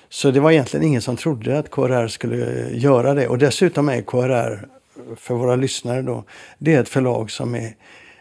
Så 0.10 0.32
det 0.32 0.40
var 0.40 0.52
egentligen 0.52 0.86
ingen 0.86 1.02
som 1.02 1.18
trodde 1.18 1.60
att 1.60 1.72
KRR 1.72 2.08
skulle 2.08 2.70
göra 2.70 3.14
det. 3.14 3.28
Och 3.28 3.38
dessutom 3.38 3.90
är 3.90 4.02
KRR, 4.02 4.68
för 5.16 5.34
våra 5.34 5.56
lyssnare 5.56 6.02
då, 6.02 6.24
det 6.58 6.74
är 6.74 6.82
ett 6.82 6.90
förlag 6.90 7.32
som 7.32 7.56
är 7.56 7.76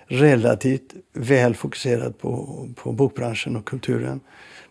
relativt 0.09 0.95
väl 1.12 1.55
fokuserat 1.55 2.19
på, 2.19 2.67
på 2.75 2.93
bokbranschen 2.93 3.57
och 3.57 3.65
kulturen. 3.65 4.21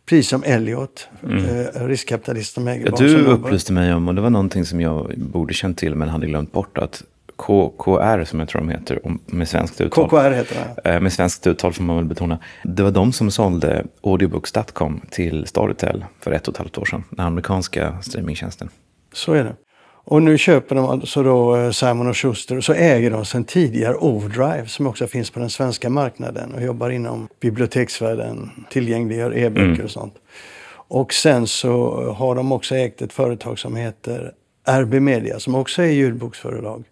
Precis 0.05 0.29
som 0.29 0.43
Elliot, 0.43 1.09
mm. 1.23 1.45
eh, 1.45 1.87
riskkapitalist 1.87 2.53
som 2.53 2.67
äger 2.67 2.85
ja, 2.85 2.95
Du 2.97 3.25
upplyste 3.25 3.73
mig 3.73 3.93
om, 3.93 4.07
och 4.07 4.15
det 4.15 4.21
var 4.21 4.29
någonting 4.29 4.65
som 4.65 4.81
jag 4.81 5.13
borde 5.17 5.53
känt 5.53 5.77
till 5.77 5.95
men 5.95 6.09
hade 6.09 6.27
glömt 6.27 6.51
bort, 6.51 6.77
att 6.77 7.03
KKR 7.35 8.23
som 8.23 8.39
jag 8.39 8.49
tror 8.49 8.61
de 8.61 8.69
heter, 8.69 8.99
med 9.25 9.47
svenskt 9.47 9.81
uttal. 9.81 10.09
KKR 10.09 10.31
heter 10.31 10.55
det. 10.83 10.89
Eh, 10.89 11.01
med 11.01 11.13
svenskt 11.13 11.47
uttal 11.47 11.73
får 11.73 11.83
man 11.83 11.95
väl 11.95 12.05
betona. 12.05 12.39
Det 12.63 12.83
var 12.83 12.91
de 12.91 13.13
som 13.13 13.31
sålde 13.31 13.85
audiobooks.com 14.03 15.01
till 15.09 15.47
Storytel 15.47 16.05
för 16.19 16.31
ett 16.31 16.47
och 16.47 16.53
ett 16.53 16.57
halvt 16.57 16.77
år 16.77 16.85
sedan. 16.85 17.03
Den 17.09 17.25
amerikanska 17.25 18.01
streamingtjänsten. 18.01 18.69
Så 19.13 19.33
är 19.33 19.43
det. 19.43 19.55
Och 20.09 20.21
nu 20.21 20.37
köper 20.37 20.75
de 20.75 20.85
alltså 20.85 21.23
då 21.23 21.55
eh, 21.55 21.71
Simon 21.71 22.07
och 22.07 22.17
Schuster 22.17 22.57
och 22.57 22.63
så 22.63 22.73
äger 22.73 23.11
de 23.11 23.25
sedan 23.25 23.43
tidigare 23.43 23.95
Overdrive 23.95 24.67
som 24.67 24.87
också 24.87 25.07
finns 25.07 25.29
på 25.29 25.39
den 25.39 25.49
svenska 25.49 25.89
marknaden 25.89 26.53
och 26.53 26.61
jobbar 26.61 26.89
inom 26.89 27.27
biblioteksvärlden, 27.39 28.51
tillgängliggör 28.69 29.37
e-böcker 29.37 29.69
mm. 29.69 29.85
och 29.85 29.91
sånt. 29.91 30.13
Och 30.87 31.13
sen 31.13 31.47
så 31.47 32.03
har 32.13 32.35
de 32.35 32.51
också 32.51 32.75
ägt 32.75 33.01
ett 33.01 33.13
företag 33.13 33.59
som 33.59 33.75
heter 33.75 34.31
RB 34.67 34.93
Media 34.93 35.39
som 35.39 35.55
också 35.55 35.81
är 35.81 35.91
ljudboksföretag 35.91 36.83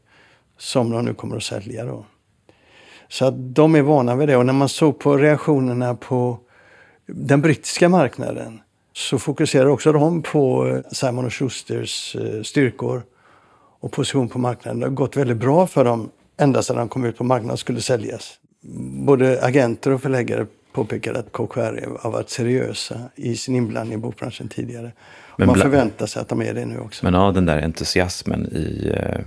som 0.58 0.90
de 0.90 1.06
nu 1.06 1.14
kommer 1.14 1.36
att 1.38 1.44
sälja 1.44 1.86
då. 1.86 2.06
Så 3.08 3.26
att 3.26 3.56
de 3.56 3.76
är 3.76 3.82
vana 3.82 4.16
vid 4.16 4.28
det 4.28 4.38
och 4.38 4.46
när 4.46 4.54
man 4.54 4.70
såg 4.70 5.00
på 5.00 5.18
reaktionerna 5.18 5.96
på 5.96 6.40
den 7.08 7.42
brittiska 7.42 7.90
marknaden 7.90 8.60
så 8.96 9.20
fokuserar 9.20 9.66
också 9.66 9.92
de 9.92 10.22
på 10.22 10.68
eh, 10.68 10.82
Simon 10.92 11.30
Schusters 11.30 12.16
eh, 12.16 12.42
styrkor 12.44 13.04
och 13.80 13.92
position 13.92 14.30
på 14.30 14.40
marknaden. 14.40 14.80
Det 14.80 14.86
har 14.86 14.94
gått 14.94 15.18
väldigt 15.18 15.38
bra 15.38 15.68
för 15.68 15.86
dem 15.86 16.10
ända 16.38 16.64
sedan 16.64 16.78
de 16.78 16.90
kom 16.90 17.06
ut 17.06 17.18
på 17.18 17.24
marknaden 17.24 17.52
och 17.52 17.60
skulle 17.60 17.82
säljas. 17.82 18.40
Både 19.06 19.44
agenter 19.44 19.92
och 19.92 20.02
förläggare 20.02 20.46
påpekar 20.74 21.14
att 21.14 21.32
KKR 21.32 22.00
har 22.00 22.12
varit 22.12 22.30
seriösa 22.30 23.00
i 23.16 23.36
sin 23.36 23.56
inblandning 23.56 23.98
i 24.00 24.02
bokbranschen 24.02 24.48
tidigare. 24.48 24.92
Men 25.38 25.48
man 25.48 25.56
förväntar 25.56 26.06
sig 26.06 26.22
att 26.22 26.30
de 26.30 26.42
är 26.42 26.54
det 26.54 26.66
nu 26.66 26.80
också. 26.80 27.06
Men 27.06 27.16
av 27.16 27.34
den 27.34 27.46
där 27.46 27.62
entusiasmen 27.62 28.46
i, 28.46 28.92
eh, 28.96 29.22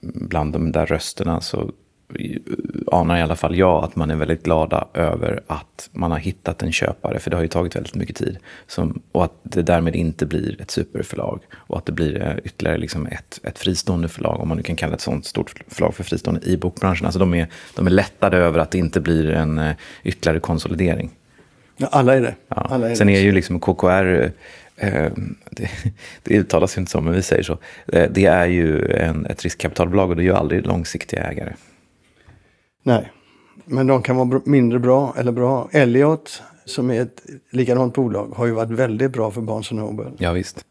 bland 0.00 0.52
de 0.52 0.72
där 0.72 0.86
rösterna 0.86 1.40
så 1.40 1.70
anar 2.92 3.18
i 3.18 3.22
alla 3.22 3.36
fall 3.36 3.56
jag 3.56 3.84
att 3.84 3.96
man 3.96 4.10
är 4.10 4.16
väldigt 4.16 4.42
glada 4.42 4.88
över 4.94 5.42
att 5.46 5.88
man 5.92 6.10
har 6.10 6.18
hittat 6.18 6.62
en 6.62 6.72
köpare. 6.72 7.18
För 7.18 7.30
det 7.30 7.36
har 7.36 7.42
ju 7.42 7.48
tagit 7.48 7.76
väldigt 7.76 7.94
mycket 7.94 8.16
tid. 8.16 8.38
Som, 8.66 9.02
och 9.12 9.24
att 9.24 9.32
det 9.42 9.62
därmed 9.62 9.96
inte 9.96 10.26
blir 10.26 10.60
ett 10.60 10.70
superförlag. 10.70 11.40
Och 11.54 11.78
att 11.78 11.86
det 11.86 11.92
blir 11.92 12.22
eh, 12.22 12.36
ytterligare 12.44 12.78
liksom 12.78 13.06
ett, 13.06 13.40
ett 13.42 13.58
fristående 13.58 14.08
förlag, 14.08 14.40
om 14.40 14.48
man 14.48 14.56
nu 14.56 14.62
kan 14.62 14.76
kalla 14.76 14.94
ett 14.94 15.00
sånt 15.00 15.26
stort 15.26 15.62
förlag 15.68 15.94
för 15.94 16.04
fristående 16.04 16.40
i 16.44 16.56
bokbranschen. 16.56 17.06
Alltså 17.06 17.18
de 17.18 17.34
är, 17.34 17.48
de 17.76 17.86
är 17.86 17.90
lättade 17.90 18.36
över 18.36 18.58
att 18.58 18.70
det 18.70 18.78
inte 18.78 19.00
blir 19.00 19.30
en 19.30 19.58
uh, 19.58 19.72
ytterligare 20.02 20.40
konsolidering. 20.40 21.10
Ja, 21.76 21.88
alla 21.90 22.14
är 22.14 22.20
det. 22.20 22.34
Ja. 22.48 22.56
Alla 22.70 22.90
är 22.90 22.94
Sen 22.94 23.06
det. 23.06 23.16
är 23.16 23.20
ju 23.20 23.32
liksom 23.32 23.60
KKR 23.60 24.30
Eh, 24.76 25.10
det, 25.50 25.70
det 26.22 26.34
uttalas 26.34 26.78
inte 26.78 26.90
så, 26.90 27.00
men 27.00 27.14
vi 27.14 27.22
säger 27.22 27.42
så. 27.42 27.58
Eh, 27.92 28.10
det 28.10 28.26
är 28.26 28.46
ju 28.46 28.92
en, 28.92 29.26
ett 29.26 29.42
riskkapitalbolag 29.42 30.10
och 30.10 30.16
det 30.16 30.22
är 30.22 30.24
ju 30.24 30.34
aldrig 30.34 30.66
långsiktiga 30.66 31.22
ägare. 31.22 31.52
Nej, 32.86 33.12
men 33.64 33.86
de 33.86 34.02
kan 34.02 34.16
vara 34.16 34.40
mindre 34.44 34.78
bra 34.78 35.14
eller 35.16 35.32
bra. 35.32 35.68
Elliot, 35.72 36.42
som 36.64 36.90
är 36.90 37.02
ett 37.02 37.22
likadant 37.50 37.94
bolag, 37.94 38.32
har 38.36 38.46
ju 38.46 38.52
varit 38.52 38.70
väldigt 38.70 39.12
bra 39.12 39.30
för 39.30 39.40
Barnes 39.40 39.72
Noble. 39.72 40.12
Ja, 40.18 40.32
visst. 40.32 40.64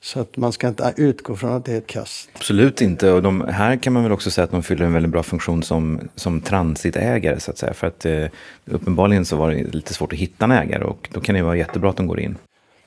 Så 0.00 0.20
att 0.20 0.36
man 0.36 0.52
ska 0.52 0.68
inte 0.68 0.94
utgå 0.96 1.36
från 1.36 1.52
att 1.52 1.64
det 1.64 1.72
är 1.72 1.78
ett 1.78 1.86
kast. 1.86 2.30
Absolut 2.32 2.80
inte. 2.80 3.10
Och 3.10 3.22
de, 3.22 3.40
här 3.40 3.76
kan 3.76 3.92
man 3.92 4.02
väl 4.02 4.12
också 4.12 4.30
säga 4.30 4.44
att 4.44 4.50
de 4.50 4.62
fyller 4.62 4.84
en 4.86 4.92
väldigt 4.92 5.12
bra 5.12 5.22
funktion 5.22 5.62
som, 5.62 6.00
som 6.14 6.40
transitägare. 6.40 7.40
Så 7.40 7.50
att 7.50 7.58
säga. 7.58 7.74
För 7.74 7.86
att 7.86 8.06
eh, 8.06 8.24
uppenbarligen 8.64 9.24
så 9.24 9.36
var 9.36 9.50
det 9.50 9.74
lite 9.74 9.94
svårt 9.94 10.12
att 10.12 10.18
hitta 10.18 10.44
en 10.44 10.50
ägare 10.50 10.84
och 10.84 11.08
då 11.12 11.20
kan 11.20 11.34
det 11.34 11.42
vara 11.42 11.56
jättebra 11.56 11.90
att 11.90 11.96
de 11.96 12.06
går 12.06 12.20
in. 12.20 12.36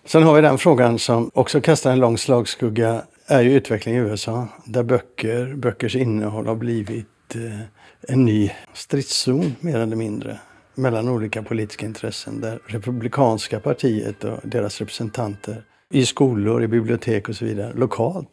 Sen 0.06 0.24
har 0.24 0.34
vi 0.34 0.42
den 0.42 0.58
frågan 0.58 1.00
som 1.00 1.32
också 1.34 1.62
kastar 1.62 1.92
en 1.92 2.00
lång 2.00 2.18
slagskugga. 2.18 3.02
är 3.28 3.42
ju 3.42 3.54
utvecklingen 3.54 4.06
i 4.06 4.10
USA. 4.10 4.48
Där 4.66 4.84
böcker, 4.84 5.54
böckers 5.56 5.96
innehåll 5.96 6.48
har 6.48 6.56
blivit 6.56 7.08
ett, 7.30 7.36
eh, 7.36 7.60
en 8.08 8.26
ny 8.26 8.52
stridszon 8.74 9.56
mer 9.60 9.80
eller 9.80 9.96
mindre 9.96 10.40
mellan 10.76 11.10
olika 11.10 11.44
politiska 11.44 11.86
intressen. 11.86 12.42
Där 12.42 12.60
Republikanska 12.66 13.60
partiet 13.60 14.24
och 14.24 14.40
deras 14.44 14.80
representanter 14.80 15.64
i 15.90 16.06
skolor, 16.06 16.64
i 16.64 16.68
bibliotek 16.68 17.30
och 17.30 17.36
så 17.36 17.46
vidare 17.46 17.74
lokalt 17.74 18.30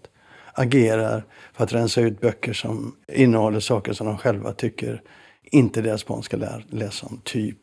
agerar 0.54 1.24
för 1.52 1.64
att 1.64 1.72
rensa 1.72 2.00
ut 2.00 2.20
böcker 2.20 2.52
som 2.52 2.96
innehåller 3.12 3.60
saker 3.60 3.92
som 3.92 4.06
de 4.06 4.18
själva 4.18 4.52
tycker 4.52 5.02
inte 5.42 5.82
deras 5.82 6.06
barn 6.06 6.22
ska 6.22 6.36
läsa 6.70 7.06
om. 7.06 7.20
Typ 7.24 7.58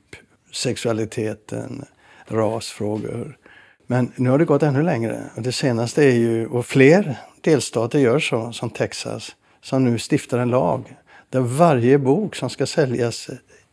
sexualiteten, 0.54 1.86
rasfrågor. 2.28 3.38
Men 3.88 4.12
nu 4.16 4.30
har 4.30 4.40
det 4.40 4.46
gått 4.46 4.64
ännu 4.64 4.84
längre. 4.84 5.24
Och 5.36 5.42
det 5.42 5.52
senaste 5.52 6.04
är 6.04 6.16
ju, 6.16 6.48
och 6.48 6.66
fler 6.66 7.16
delstater 7.42 8.00
gör 8.00 8.20
så, 8.20 8.52
som 8.52 8.70
Texas, 8.70 9.36
som 9.62 9.86
nu 9.86 9.98
stiftar 9.98 10.40
en 10.40 10.50
lag 10.50 10.98
där 11.30 11.40
varje 11.40 11.98
bok 11.98 12.36
som 12.36 12.50
ska 12.50 12.66
säljas 12.66 13.30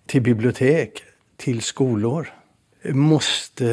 till 0.07 0.23
bibliotek, 0.23 1.03
till 1.37 1.63
skolor, 1.63 2.29
måste 2.85 3.65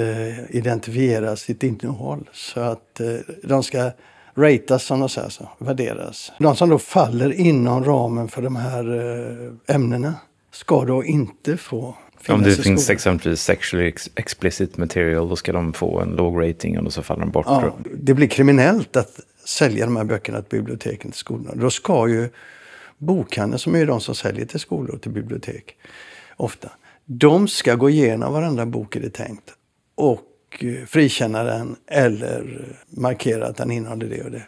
identifiera 0.50 1.36
sitt 1.36 1.64
innehåll. 1.64 2.30
Så 2.34 2.60
att 2.60 3.00
eh, 3.00 3.08
de 3.44 3.64
ska 3.64 3.92
ratas, 4.36 4.84
som 4.84 5.00
de 5.00 5.10
säger, 5.10 5.30
så, 5.30 5.50
värderas. 5.58 6.32
De 6.40 6.56
som 6.56 6.70
då 6.70 6.80
faller 6.80 7.34
inom 7.34 7.84
ramen 7.84 8.28
för 8.28 8.42
de 8.42 8.56
här 8.56 9.00
eh, 9.68 9.76
ämnena 9.76 10.16
ska 10.52 10.86
då 10.86 11.04
inte 11.04 11.58
få 11.58 11.96
Om 12.28 12.44
det 12.44 12.56
finns 12.56 12.90
exempelvis 12.90 13.42
sexually 13.42 13.94
explicit 14.16 14.78
material, 14.78 15.30
då 15.30 15.36
ska 15.36 15.52
de 15.52 15.74
få 15.74 16.00
en 16.00 16.10
låg 16.10 16.50
rating 16.50 16.80
och 16.80 16.94
så 16.94 17.04
faller 17.04 17.22
de 17.22 17.32
bort. 17.32 17.46
Ja, 17.50 17.78
det 17.96 18.14
blir 18.14 18.28
kriminellt 18.28 18.96
att 18.96 19.20
sälja 19.46 19.86
de 19.86 19.96
här 19.96 20.04
böckerna 20.04 20.42
till 20.42 20.60
biblioteken, 20.60 21.12
till 21.12 21.20
skolorna. 21.20 21.52
Då 21.56 21.70
ska 21.70 22.08
ju 22.08 22.30
bokhandeln, 22.98 23.60
som 23.60 23.76
är 23.76 23.86
de 23.86 24.02
som 24.02 24.16
säljer 24.16 24.46
till 24.46 24.60
skolor 24.60 24.96
och 24.96 25.02
till 25.02 25.12
bibliotek 25.12 25.76
ofta, 26.38 26.72
de 27.06 27.48
ska 27.48 27.76
gå 27.76 27.90
igenom 27.90 28.34
varenda 28.34 28.66
bok 28.66 28.96
är 28.96 29.02
det 29.02 29.10
tänkt 29.10 29.54
och 29.96 30.24
eh, 30.60 30.86
frikänna 30.86 31.44
den 31.44 31.76
eller 31.88 32.68
markera 32.90 33.48
att 33.48 33.58
den 33.58 33.72
innehåller 33.72 34.10
det 34.10 34.24
och 34.24 34.32
det. 34.32 34.44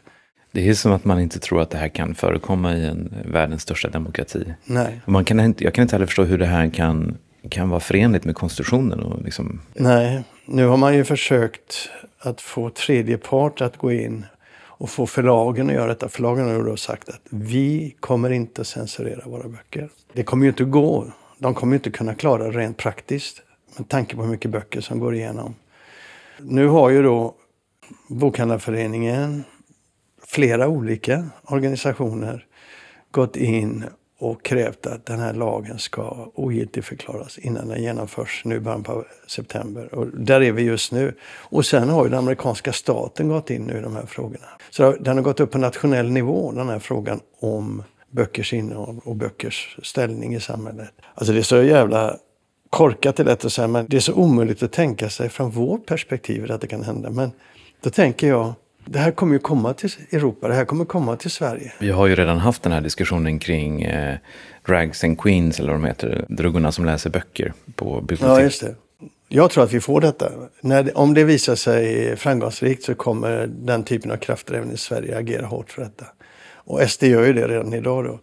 Det 0.52 0.70
är 0.70 0.74
som 0.74 0.92
att 0.92 1.06
man 1.06 1.20
inte 1.20 1.40
tror 1.40 1.62
att 1.62 1.70
det 1.70 1.78
här 1.78 1.88
kan 1.88 2.16
förekomma 2.16 2.76
i 2.76 2.86
en 2.86 3.14
världens 3.26 3.62
största 3.62 3.90
demokrati. 3.90 4.54
Nej. 4.66 5.02
Man 5.06 5.26
kan 5.26 5.40
inte, 5.40 5.64
jag 5.64 5.74
kan 5.74 5.82
inte 5.82 5.96
heller 5.96 6.06
förstå 6.06 6.24
hur 6.24 6.38
det 6.38 6.46
här 6.46 6.70
kan, 6.70 7.18
kan 7.50 7.70
vara 7.70 7.80
förenligt 7.80 8.26
med 8.26 8.36
konstitutionen. 8.36 9.00
Och 9.00 9.24
liksom... 9.24 9.62
Nej, 9.74 10.24
nu 10.46 10.66
har 10.66 10.78
man 10.78 10.96
ju 10.96 11.04
försökt 11.04 11.90
att 12.20 12.42
få 12.42 12.70
tredje 12.70 13.18
part 13.18 13.62
att 13.62 13.78
gå 13.78 13.92
in 13.92 14.26
och 14.78 14.90
få 14.90 15.06
förlagen 15.06 15.70
att 15.70 15.76
göra 15.76 15.88
detta. 15.88 16.10
Förlagen 16.10 16.48
har 16.48 16.64
då 16.64 16.78
sagt 16.78 17.10
att 17.10 17.22
vi 17.30 17.96
kommer 18.00 18.30
inte 18.30 18.66
censurera 18.66 19.30
våra 19.30 19.48
böcker. 19.48 19.90
Det 20.14 20.24
kommer 20.24 20.46
ju 20.46 20.50
inte 20.50 20.64
att 20.64 20.72
gå. 20.72 21.08
De 21.40 21.54
kommer 21.54 21.74
ju 21.74 21.78
inte 21.78 21.92
kunna 21.92 22.16
klara 22.16 22.44
det 22.44 22.58
rent 22.58 22.78
praktiskt 22.78 23.42
med 23.78 23.90
tanke 23.90 24.16
på 24.16 24.22
hur 24.24 24.30
mycket 24.30 24.52
böcker 24.52 24.82
som 24.82 25.00
går 25.00 25.16
igenom. 25.16 25.56
Nu 26.40 26.68
har 26.68 26.90
ju 26.90 27.04
då 27.04 27.36
Bokhandlarföreningen, 28.10 29.44
flera 30.28 30.68
olika 30.68 31.30
organisationer 31.44 32.46
gått 33.12 33.36
in 33.36 33.86
och 34.20 34.44
krävt 34.44 34.86
att 34.86 35.06
den 35.06 35.20
här 35.20 35.34
lagen 35.34 35.80
ska 35.80 36.32
ogiltigförklaras 36.34 37.38
innan 37.38 37.68
den 37.68 37.84
genomförs 37.84 38.42
nu 38.46 38.56
i 38.56 38.60
början 38.60 38.84
på 38.84 39.06
september. 39.28 39.96
Och 39.96 40.08
där 40.08 40.42
är 40.42 40.52
vi 40.52 40.64
just 40.64 40.92
nu. 40.92 41.14
Och 41.26 41.66
sen 41.66 41.90
har 41.90 42.04
ju 42.04 42.10
den 42.10 42.20
amerikanska 42.20 42.74
staten 42.74 43.28
gått 43.28 43.50
in 43.50 43.62
nu 43.62 43.78
i 43.78 43.82
de 43.82 43.96
här 43.96 44.06
frågorna. 44.06 44.48
Så 44.70 44.92
den 44.92 45.18
har 45.18 45.24
gått 45.24 45.40
upp 45.40 45.52
på 45.52 45.58
nationell 45.58 46.12
nivå, 46.12 46.52
den 46.52 46.70
här 46.70 46.80
frågan 46.80 47.20
om 47.40 47.84
böckers 48.12 48.54
innehåll 48.54 49.02
och 49.04 49.16
böckers 49.16 49.78
ställning 49.84 50.36
i 50.36 50.40
samhället. 50.40 50.92
Alltså 51.16 51.34
det 51.34 51.40
är 51.40 51.44
så 51.44 51.64
jävla 51.64 52.18
korkat 52.70 53.20
är 53.20 53.24
lätt 53.24 53.46
att 53.46 53.54
säga, 53.54 53.68
men 53.68 53.86
det 53.90 53.98
är 53.98 54.02
så 54.02 54.14
omöjligt 54.14 54.64
att 54.64 54.72
tänka 54.72 55.10
sig 55.10 55.30
från 55.30 55.52
vårt 55.52 55.86
perspektiv 55.86 56.52
att 56.52 56.62
det 56.62 56.68
kan 56.68 56.84
hända. 56.84 57.10
Men 57.10 57.32
då 57.82 57.90
tänker 57.90 58.28
jag, 58.28 58.54
det 58.86 59.00
här 59.00 59.12
kommer 59.12 59.34
ju 59.34 59.40
komma 59.40 59.74
till 59.74 59.90
Europa, 60.12 60.48
det 60.48 60.54
här 60.54 60.66
kommer 60.66 60.86
komma 60.86 61.16
till 61.16 61.32
Sverige. 61.32 61.74
Vi 61.80 61.90
har 61.90 62.08
ju 62.08 62.16
redan 62.16 62.38
haft 62.38 62.64
den 62.64 62.72
här 62.72 62.82
diskussionen 62.82 63.40
kring 63.40 63.84
eh, 63.84 64.18
Drags 64.68 65.04
and 65.04 65.20
Queens, 65.20 65.60
eller 65.60 65.72
vad 65.72 65.82
de 65.82 65.88
heter, 65.88 66.26
druggorna 66.30 66.72
som 66.72 66.86
läser 66.86 67.10
böcker 67.10 67.54
på 67.76 68.02
bibliotek. 68.02 68.40
Ja, 68.40 68.42
just 68.42 68.62
det. 68.62 68.76
Jag 69.28 69.52
tror 69.52 69.64
att 69.64 69.74
vi 69.74 69.80
får 69.80 70.02
detta. 70.02 70.32
När 70.62 70.98
om 70.98 71.14
det 71.14 71.24
visar 71.24 71.56
sig 71.56 72.16
framgångsrikt 72.16 72.84
så 72.84 72.96
kommer 72.96 73.48
den 73.48 73.84
typen 73.84 74.12
av 74.12 74.18
krafter 74.18 74.54
även 74.54 74.72
i 74.72 74.78
Sverige 74.78 75.18
agera 75.18 75.46
hårt 75.46 75.72
för 75.72 75.82
detta. 75.82 76.06
Och 76.54 76.90
SD 76.90 77.04
gör 77.04 77.26
ju 77.26 77.34
det 77.34 77.48
redan 77.48 77.74
idag 77.74 78.06
då. 78.06 78.20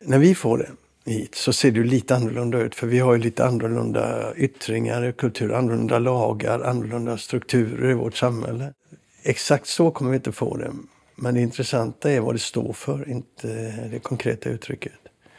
När 0.00 0.18
vi 0.18 0.34
får 0.34 0.58
det, 0.58 0.68
hit 1.10 1.34
så 1.34 1.52
ser 1.52 1.70
det 1.70 1.78
ju 1.78 1.84
lite 1.84 2.16
annorlunda 2.16 2.58
ut. 2.58 2.74
För 2.74 2.86
vi 2.86 2.98
har 2.98 3.14
ju 3.14 3.22
lite 3.22 3.44
annorlunda 3.44 4.34
yttringar 4.36 5.04
i 5.04 5.12
kultur, 5.12 5.52
annorlunda 5.52 5.98
lagar, 5.98 6.60
annorlunda 6.60 7.18
strukturer 7.18 7.90
i 7.90 7.94
vårt 7.94 8.16
samhälle. 8.16 8.72
Exakt 9.28 9.66
så 9.66 9.90
kommer 9.90 10.10
vi 10.10 10.16
inte 10.16 10.32
få 10.32 10.56
det. 10.56 10.72
Men 11.16 11.34
det 11.34 11.40
intressanta 11.40 12.10
är 12.10 12.20
vad 12.20 12.34
det 12.34 12.38
står 12.38 12.72
för, 12.72 13.08
inte 13.08 13.48
det 13.90 13.98
konkreta 13.98 14.48
uttrycket. 14.48 14.92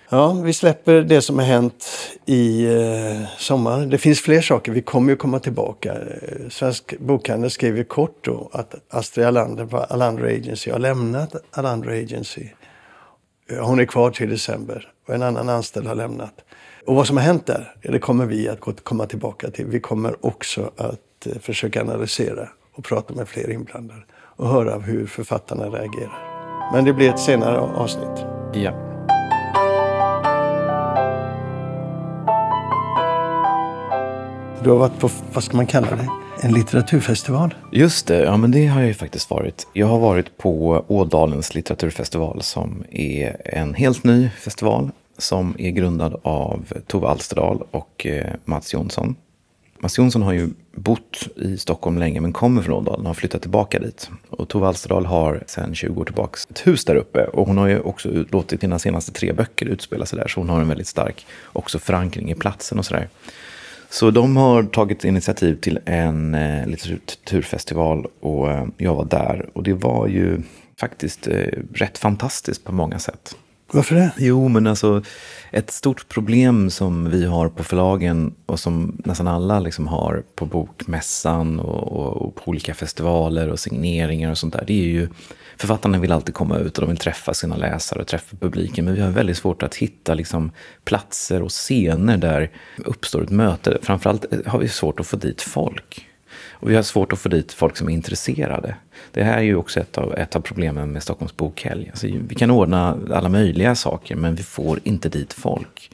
Ja, 0.09 0.33
vi 0.33 0.53
släpper 0.53 1.01
det 1.01 1.21
som 1.21 1.39
har 1.39 1.45
hänt 1.45 1.85
i 2.25 2.65
eh, 2.65 3.27
sommar. 3.37 3.85
Det 3.85 3.97
finns 3.97 4.21
fler 4.21 4.41
saker. 4.41 4.71
Vi 4.71 4.81
kommer 4.81 5.09
ju 5.09 5.15
komma 5.15 5.39
tillbaka. 5.39 5.93
Eh, 5.93 6.49
svensk 6.49 6.99
bokhandel 6.99 7.51
skriver 7.51 7.83
kort 7.83 8.17
då 8.21 8.49
att 8.53 8.75
Astrid 8.89 9.25
Alander 9.25 9.65
på 9.65 9.77
Alander 9.77 10.23
Agency 10.23 10.71
har 10.71 10.79
lämnat 10.79 11.35
Alander 11.51 11.89
Agency. 11.89 12.49
Eh, 13.49 13.65
hon 13.65 13.79
är 13.79 13.85
kvar 13.85 14.11
till 14.11 14.29
december 14.29 14.91
och 15.07 15.15
en 15.15 15.23
annan 15.23 15.49
anställd 15.49 15.87
har 15.87 15.95
lämnat. 15.95 16.33
Och 16.85 16.95
vad 16.95 17.07
som 17.07 17.17
har 17.17 17.23
hänt 17.23 17.45
där, 17.45 17.75
det 17.81 17.99
kommer 17.99 18.25
vi 18.25 18.49
att 18.49 18.83
komma 18.83 19.05
tillbaka 19.05 19.51
till. 19.51 19.65
Vi 19.65 19.79
kommer 19.79 20.25
också 20.25 20.71
att 20.77 21.25
eh, 21.25 21.39
försöka 21.41 21.81
analysera 21.81 22.49
och 22.77 22.83
prata 22.83 23.13
med 23.13 23.27
fler 23.27 23.51
inblandade 23.51 24.01
och 24.11 24.49
höra 24.49 24.79
hur 24.79 25.07
författarna 25.07 25.65
reagerar. 25.65 26.19
Men 26.73 26.85
det 26.85 26.93
blir 26.93 27.09
ett 27.09 27.19
senare 27.19 27.59
avsnitt. 27.59 28.25
Ja. 28.53 28.71
Du 34.63 34.69
har 34.69 34.77
varit 34.77 34.99
på, 34.99 35.09
vad 35.33 35.43
ska 35.43 35.57
man 35.57 35.65
kalla 35.65 35.87
det, 35.95 36.09
en 36.41 36.53
litteraturfestival? 36.53 37.55
Just 37.71 38.07
det, 38.07 38.23
ja 38.23 38.37
men 38.37 38.51
det 38.51 38.65
har 38.65 38.79
jag 38.79 38.87
ju 38.87 38.93
faktiskt 38.93 39.29
varit. 39.29 39.67
Jag 39.73 39.87
har 39.87 39.99
varit 39.99 40.37
på 40.37 40.83
Ådalens 40.87 41.55
litteraturfestival 41.55 42.41
som 42.41 42.83
är 42.91 43.41
en 43.45 43.73
helt 43.73 44.03
ny 44.03 44.29
festival 44.29 44.91
som 45.17 45.55
är 45.57 45.69
grundad 45.69 46.19
av 46.23 46.73
Tove 46.87 47.07
Alsterdal 47.07 47.63
och 47.71 48.05
eh, 48.05 48.33
Mats 48.45 48.73
Jonsson. 48.73 49.15
Mats 49.79 49.97
Jonsson 49.97 50.21
har 50.21 50.33
ju 50.33 50.49
bott 50.75 51.27
i 51.35 51.57
Stockholm 51.57 51.97
länge 51.97 52.21
men 52.21 52.33
kommer 52.33 52.61
från 52.61 52.75
Ådalen 52.75 53.01
och 53.01 53.07
har 53.07 53.13
flyttat 53.13 53.41
tillbaka 53.41 53.79
dit. 53.79 54.09
Och 54.29 54.47
Tove 54.47 54.67
Alsterdal 54.67 55.05
har 55.05 55.43
sedan 55.47 55.75
20 55.75 56.01
år 56.01 56.05
tillbaka 56.05 56.39
ett 56.49 56.67
hus 56.67 56.85
där 56.85 56.95
uppe. 56.95 57.25
Och 57.25 57.47
hon 57.47 57.57
har 57.57 57.67
ju 57.67 57.79
också 57.79 58.09
låtit 58.29 58.61
sina 58.61 58.79
senaste 58.79 59.11
tre 59.11 59.33
böcker 59.33 59.65
utspela 59.65 60.05
sig 60.05 60.19
där. 60.19 60.27
Så 60.27 60.39
hon 60.39 60.49
har 60.49 60.61
en 60.61 60.67
väldigt 60.67 60.87
stark 60.87 61.25
också 61.45 61.79
förankring 61.79 62.31
i 62.31 62.35
platsen 62.35 62.79
och 62.79 62.85
sådär. 62.85 63.09
Så 63.89 64.11
de 64.11 64.37
har 64.37 64.63
tagit 64.63 65.03
initiativ 65.03 65.55
till 65.55 65.79
en 65.85 66.35
eh, 66.35 66.67
litteraturfestival 66.67 68.07
och 68.19 68.51
eh, 68.51 68.65
jag 68.77 68.95
var 68.95 69.05
där. 69.05 69.49
Och 69.53 69.63
det 69.63 69.73
var 69.73 70.07
ju 70.07 70.41
faktiskt 70.79 71.27
eh, 71.27 71.59
rätt 71.73 71.97
fantastiskt 71.97 72.63
på 72.63 72.71
många 72.71 72.99
sätt. 72.99 73.35
Varför 73.71 73.95
det? 73.95 74.11
Jo, 74.17 74.47
men 74.47 74.67
alltså 74.67 75.01
ett 75.51 75.71
stort 75.71 76.07
problem 76.09 76.69
som 76.69 77.09
vi 77.09 77.25
har 77.25 77.49
på 77.49 77.63
förlagen 77.63 78.33
och 78.45 78.59
som 78.59 79.01
nästan 79.05 79.27
alla 79.27 79.59
liksom 79.59 79.87
har 79.87 80.23
på 80.35 80.45
Bokmässan 80.45 81.59
och, 81.59 81.91
och, 81.91 82.21
och, 82.21 82.35
på 82.35 82.41
olika 82.45 82.73
festivaler 82.73 83.49
och 83.49 83.59
signeringar 83.59 84.31
och 84.31 84.37
sånt 84.37 84.53
där. 84.53 84.63
Det 84.67 84.73
är 84.73 84.87
ju 84.87 85.09
författarna 85.57 85.99
vill 85.99 86.11
alltid 86.11 86.35
komma 86.35 86.57
ut 86.57 86.77
och 86.77 86.81
de 86.81 86.89
vill 86.89 86.97
träffa 86.97 87.33
sina 87.33 87.55
läsare 87.55 87.99
och 87.99 88.07
träffa 88.07 88.37
publiken. 88.39 88.85
Men 88.85 88.93
vi 88.93 89.01
har 89.01 89.09
väldigt 89.09 89.37
svårt 89.37 89.63
att 89.63 89.75
hitta 89.75 90.13
liksom, 90.13 90.51
platser 90.85 91.41
och 91.43 91.51
scener 91.51 92.17
där 92.17 92.51
uppstår 92.77 93.23
ett 93.23 93.29
möte. 93.29 93.77
Framförallt 93.81 94.25
har 94.45 94.59
vi 94.59 94.67
svårt 94.67 94.99
att 94.99 95.07
få 95.07 95.17
dit 95.17 95.41
folk. 95.41 96.07
Och 96.59 96.69
vi 96.69 96.75
har 96.75 96.83
svårt 96.83 97.13
att 97.13 97.19
få 97.19 97.29
dit 97.29 97.53
folk 97.53 97.77
som 97.77 97.89
är 97.89 97.93
intresserade. 97.93 98.75
Det 99.11 99.23
här 99.23 99.37
är 99.37 99.41
ju 99.41 99.55
också 99.55 99.79
ett 99.79 99.97
av, 99.97 100.13
ett 100.13 100.35
av 100.35 100.41
problemen 100.41 100.91
med 100.91 101.03
Stockholms 101.03 101.37
bokhelg. 101.37 101.89
Alltså, 101.89 102.07
vi 102.27 102.35
kan 102.35 102.51
ordna 102.51 102.97
alla 103.13 103.29
möjliga 103.29 103.75
saker 103.75 104.15
men 104.15 104.35
vi 104.35 104.43
får 104.43 104.79
inte 104.83 105.09
dit 105.09 105.33
folk. 105.33 105.91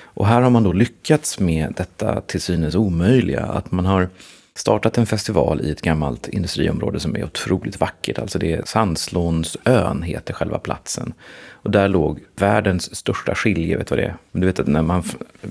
Och 0.00 0.26
här 0.26 0.40
har 0.40 0.50
man 0.50 0.62
då 0.62 0.72
lyckats 0.72 1.40
med 1.40 1.74
detta 1.76 2.20
till 2.20 2.40
synes 2.40 2.74
omöjliga. 2.74 3.44
Att 3.44 3.72
man 3.72 3.86
har 3.86 4.08
startat 4.54 4.98
en 4.98 5.06
festival 5.06 5.60
i 5.60 5.70
ett 5.70 5.82
gammalt 5.82 6.28
industriområde 6.28 7.00
som 7.00 7.16
är 7.16 7.24
otroligt 7.24 7.80
vackert. 7.80 8.18
Alltså 8.18 8.38
det 8.38 8.52
är 8.52 8.62
Sandslånsön 8.66 10.02
heter 10.02 10.34
själva 10.34 10.58
platsen. 10.58 11.12
Och 11.50 11.70
där 11.70 11.88
låg 11.88 12.20
världens 12.36 12.96
största 12.96 13.34
skilje, 13.34 13.76
vet 13.76 13.86
du 13.86 13.94
vad 13.94 14.04
det 14.04 14.08
är? 14.08 14.16
Du 14.32 14.46
vet 14.46 14.60
att 14.60 14.66
när 14.66 14.82
man 14.82 15.02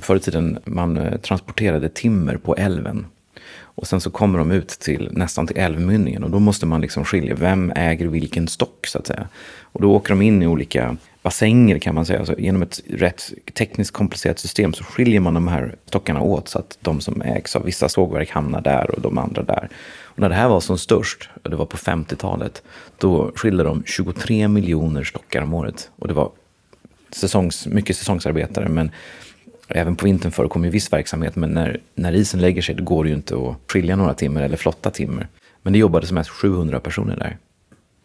förr 0.02 0.16
i 0.16 0.20
tiden 0.20 0.60
man 0.66 0.98
eh, 0.98 1.18
transporterade 1.18 1.90
timmer 1.90 2.38
på 2.38 2.56
älven 2.56 3.06
och 3.78 3.88
sen 3.88 4.02
så 4.02 4.10
kommer 4.10 4.40
de 4.40 4.52
ut 4.52 4.70
till 4.70 5.10
nästan 5.12 5.48
till 5.48 5.58
älvmynningen 5.58 6.24
och 6.24 6.30
då 6.30 6.40
måste 6.40 6.66
man 6.66 6.82
liksom 6.82 7.06
skilja 7.06 7.36
vem 7.36 7.72
äger 7.76 8.08
vilken 8.08 8.48
stock 8.48 8.88
så 8.88 9.00
att 9.00 9.08
säga. 9.08 9.28
Och 9.62 9.82
då 9.82 9.92
åker 9.92 10.10
de 10.10 10.22
in 10.22 10.44
i 10.44 10.48
olika 10.48 10.98
bassänger 11.22 11.80
kan 11.80 11.96
man 11.96 12.06
säga. 12.06 12.20
Alltså, 12.20 12.40
genom 12.40 12.62
ett 12.62 12.82
rätt 12.90 13.34
tekniskt 13.54 13.92
komplicerat 13.92 14.40
system 14.40 14.74
så 14.74 14.84
skiljer 14.84 15.20
man 15.20 15.34
de 15.34 15.48
här 15.48 15.76
stockarna 15.86 16.22
åt 16.22 16.48
så 16.48 16.60
att 16.60 16.78
de 16.82 17.02
som 17.02 17.22
ägs 17.22 17.56
av 17.56 17.64
vissa 17.64 17.90
sågverk 17.90 18.30
hamnar 18.32 18.62
där 18.62 18.96
och 18.96 19.02
de 19.02 19.18
andra 19.18 19.44
där. 19.44 19.70
Och 20.04 20.20
när 20.20 20.30
det 20.30 20.36
här 20.36 20.50
var 20.50 20.60
som 20.60 20.78
störst, 20.78 21.30
och 21.44 21.50
det 21.50 21.56
var 21.56 21.66
på 21.66 21.78
50-talet, 21.78 22.64
då 22.98 23.32
skilde 23.36 23.64
de 23.64 23.84
23 23.86 24.48
miljoner 24.48 25.04
stockar 25.04 25.42
om 25.42 25.54
året. 25.54 25.90
Och 25.96 26.08
det 26.08 26.14
var 26.14 26.32
säsongs, 27.12 27.68
mycket 27.68 27.98
säsongsarbetare, 27.98 28.70
men 28.70 28.92
Även 29.68 29.96
på 29.96 30.06
vintern 30.06 30.32
förekommer 30.32 30.66
ju 30.66 30.72
viss 30.72 30.94
verksamhet, 30.94 31.36
men 31.36 31.50
när, 31.50 31.80
när 31.96 32.14
isen 32.14 32.42
lägger 32.42 32.62
sig 32.62 32.76
då 32.76 32.84
går 32.84 33.04
det 33.04 33.10
ju 33.10 33.16
inte 33.16 33.36
att 33.36 33.72
skilja 33.72 33.96
några 33.96 34.14
timmer 34.14 34.42
eller 34.42 34.58
flotta 34.58 34.92
timmer. 34.92 35.28
Men 35.62 35.74
det 35.74 35.80
jobbade 35.80 36.08
som 36.08 36.16
mest 36.16 36.30
700 36.30 36.80
personer 36.80 37.16
där. 37.18 37.38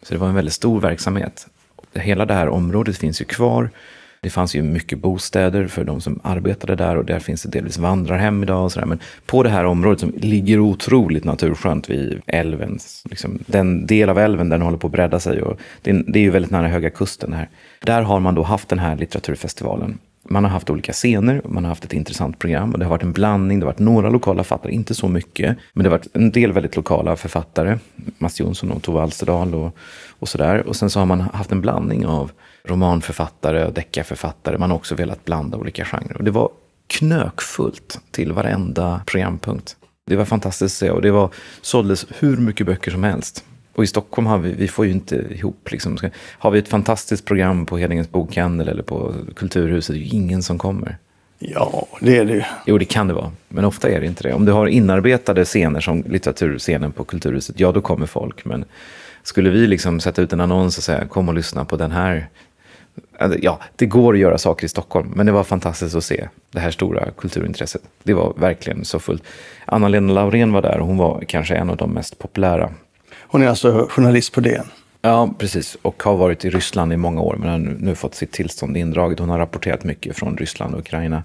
Så 0.01 0.13
det 0.13 0.19
var 0.19 0.27
en 0.27 0.35
väldigt 0.35 0.53
stor 0.53 0.81
verksamhet. 0.81 1.47
Hela 1.93 2.25
det 2.25 2.33
här 2.33 2.49
området 2.49 2.97
finns 2.97 3.21
ju 3.21 3.25
kvar. 3.25 3.69
Det 4.21 4.29
fanns 4.29 4.55
ju 4.55 4.61
mycket 4.61 4.99
bostäder 4.99 5.67
för 5.67 5.83
de 5.83 6.01
som 6.01 6.19
arbetade 6.23 6.75
där 6.75 6.97
och 6.97 7.05
där 7.05 7.19
finns 7.19 7.43
det 7.43 7.49
delvis 7.49 7.77
vandrarhem 7.77 8.43
idag 8.43 8.63
och 8.63 8.71
sådär. 8.71 8.85
Men 8.85 8.99
på 9.25 9.43
det 9.43 9.49
här 9.49 9.65
området 9.65 9.99
som 9.99 10.13
ligger 10.17 10.59
otroligt 10.59 11.23
naturskönt 11.23 11.89
vid 11.89 12.21
älven, 12.27 12.79
liksom 13.09 13.39
den 13.45 13.85
del 13.85 14.09
av 14.09 14.19
älven 14.19 14.49
där 14.49 14.57
den 14.57 14.65
håller 14.65 14.77
på 14.77 14.87
att 14.87 14.93
bredda 14.93 15.19
sig 15.19 15.41
och 15.41 15.59
det, 15.81 15.91
det 15.91 16.19
är 16.19 16.23
ju 16.23 16.29
väldigt 16.29 16.51
nära 16.51 16.67
Höga 16.67 16.89
Kusten 16.89 17.33
här. 17.33 17.49
Där 17.79 18.01
har 18.01 18.19
man 18.19 18.35
då 18.35 18.43
haft 18.43 18.69
den 18.69 18.79
här 18.79 18.95
litteraturfestivalen 18.95 19.97
man 20.23 20.43
har 20.43 20.51
haft 20.51 20.69
olika 20.69 20.93
scener, 20.93 21.41
man 21.45 21.63
har 21.63 21.69
haft 21.69 21.85
ett 21.85 21.93
intressant 21.93 22.39
program 22.39 22.71
och 22.71 22.79
det 22.79 22.85
har 22.85 22.89
varit 22.89 23.03
en 23.03 23.11
blandning. 23.11 23.59
Det 23.59 23.65
har 23.65 23.71
varit 23.71 23.79
några 23.79 24.09
lokala 24.09 24.43
författare, 24.43 24.73
inte 24.73 24.95
så 24.95 25.07
mycket, 25.07 25.57
men 25.73 25.83
det 25.83 25.89
har 25.89 25.97
varit 25.97 26.15
en 26.15 26.31
del 26.31 26.51
väldigt 26.51 26.75
lokala 26.75 27.15
författare. 27.15 27.77
Mats 28.17 28.39
Jonsson 28.39 28.71
och 28.71 28.81
Tove 28.81 29.01
Alsterdal 29.01 29.55
och, 29.55 29.75
och 30.19 30.29
sådär. 30.29 30.67
Och 30.67 30.75
sen 30.75 30.89
så 30.89 30.99
har 30.99 31.05
man 31.05 31.21
haft 31.21 31.51
en 31.51 31.61
blandning 31.61 32.05
av 32.05 32.31
romanförfattare 32.65 33.65
och 33.65 33.73
deckarförfattare. 33.73 34.57
Man 34.57 34.69
har 34.69 34.77
också 34.77 34.95
velat 34.95 35.25
blanda 35.25 35.57
olika 35.57 35.85
genrer. 35.85 36.17
Och 36.17 36.23
det 36.23 36.31
var 36.31 36.49
knökfullt 36.87 37.99
till 38.11 38.31
varenda 38.31 39.01
programpunkt. 39.05 39.75
Det 40.05 40.15
var 40.15 40.25
fantastiskt 40.25 40.75
att 40.75 40.79
se 40.79 40.89
och 40.89 41.01
det 41.01 41.11
var, 41.11 41.29
såldes 41.61 42.05
hur 42.19 42.37
mycket 42.37 42.65
böcker 42.65 42.91
som 42.91 43.03
helst. 43.03 43.45
Och 43.75 43.83
i 43.83 43.87
Stockholm 43.87 44.25
har 44.25 44.37
vi, 44.37 44.53
vi 44.53 44.67
får 44.67 44.85
ju 44.85 44.91
inte 44.91 45.15
ihop 45.15 45.71
liksom. 45.71 45.97
Har 46.15 46.51
vi 46.51 46.59
ett 46.59 46.67
fantastiskt 46.67 47.25
program 47.25 47.65
på 47.65 47.77
Hedingens 47.77 48.11
bokhandel 48.11 48.67
eller 48.67 48.83
på 48.83 49.13
Kulturhuset, 49.35 49.95
det 49.95 49.99
är 49.99 50.03
ju 50.03 50.09
ingen 50.09 50.43
som 50.43 50.57
kommer. 50.57 50.97
Ja, 51.39 51.87
det 51.99 52.17
är 52.17 52.25
det 52.25 52.33
ju. 52.33 52.43
Jo, 52.65 52.77
det 52.77 52.85
kan 52.85 53.07
det 53.07 53.13
vara. 53.13 53.31
Men 53.47 53.65
ofta 53.65 53.89
är 53.89 53.99
det 53.99 54.05
inte 54.05 54.23
det. 54.23 54.33
Om 54.33 54.45
du 54.45 54.51
har 54.51 54.67
inarbetade 54.67 55.45
scener 55.45 55.79
som 55.79 56.03
litteraturscenen 56.07 56.91
på 56.91 57.03
Kulturhuset, 57.03 57.59
ja 57.59 57.71
då 57.71 57.81
kommer 57.81 58.05
folk. 58.05 58.45
Men 58.45 58.65
skulle 59.23 59.49
vi 59.49 59.67
liksom 59.67 59.99
sätta 59.99 60.21
ut 60.21 60.33
en 60.33 60.39
annons 60.39 60.77
och 60.77 60.83
säga 60.83 61.05
kom 61.05 61.29
och 61.29 61.35
lyssna 61.35 61.65
på 61.65 61.75
den 61.75 61.91
här. 61.91 62.27
Ja, 63.39 63.59
det 63.75 63.85
går 63.85 64.13
att 64.13 64.19
göra 64.19 64.37
saker 64.37 64.65
i 64.65 64.69
Stockholm, 64.69 65.11
men 65.15 65.25
det 65.25 65.31
var 65.31 65.43
fantastiskt 65.43 65.95
att 65.95 66.03
se 66.03 66.27
det 66.51 66.59
här 66.59 66.71
stora 66.71 67.11
kulturintresset. 67.17 67.81
Det 68.03 68.13
var 68.13 68.33
verkligen 68.37 68.85
så 68.85 68.99
fullt. 68.99 69.23
Anna-Lena 69.65 70.13
Laurén 70.13 70.53
var 70.53 70.61
där 70.61 70.79
och 70.79 70.87
hon 70.87 70.97
var 70.97 71.23
kanske 71.27 71.55
en 71.55 71.69
av 71.69 71.77
de 71.77 71.91
mest 71.91 72.19
populära 72.19 72.69
hon 73.33 73.41
är 73.41 73.47
alltså 73.47 73.87
journalist 73.89 74.33
på 74.33 74.41
DN. 74.41 74.65
Ja, 75.01 75.33
precis. 75.37 75.77
Och 75.81 76.03
har 76.03 76.15
varit 76.15 76.45
i 76.45 76.49
Ryssland 76.49 76.93
i 76.93 76.97
många 76.97 77.21
år, 77.21 77.35
men 77.39 77.49
har 77.49 77.57
nu, 77.57 77.95
fått 77.95 78.15
sitt 78.15 78.31
tillstånd 78.31 78.77
indraget. 78.77 79.19
Hon 79.19 79.29
har 79.29 79.37
rapporterat 79.37 79.83
mycket 79.83 80.15
från 80.15 80.37
Ryssland 80.37 80.73
och 80.73 80.79
Ukraina. 80.79 81.23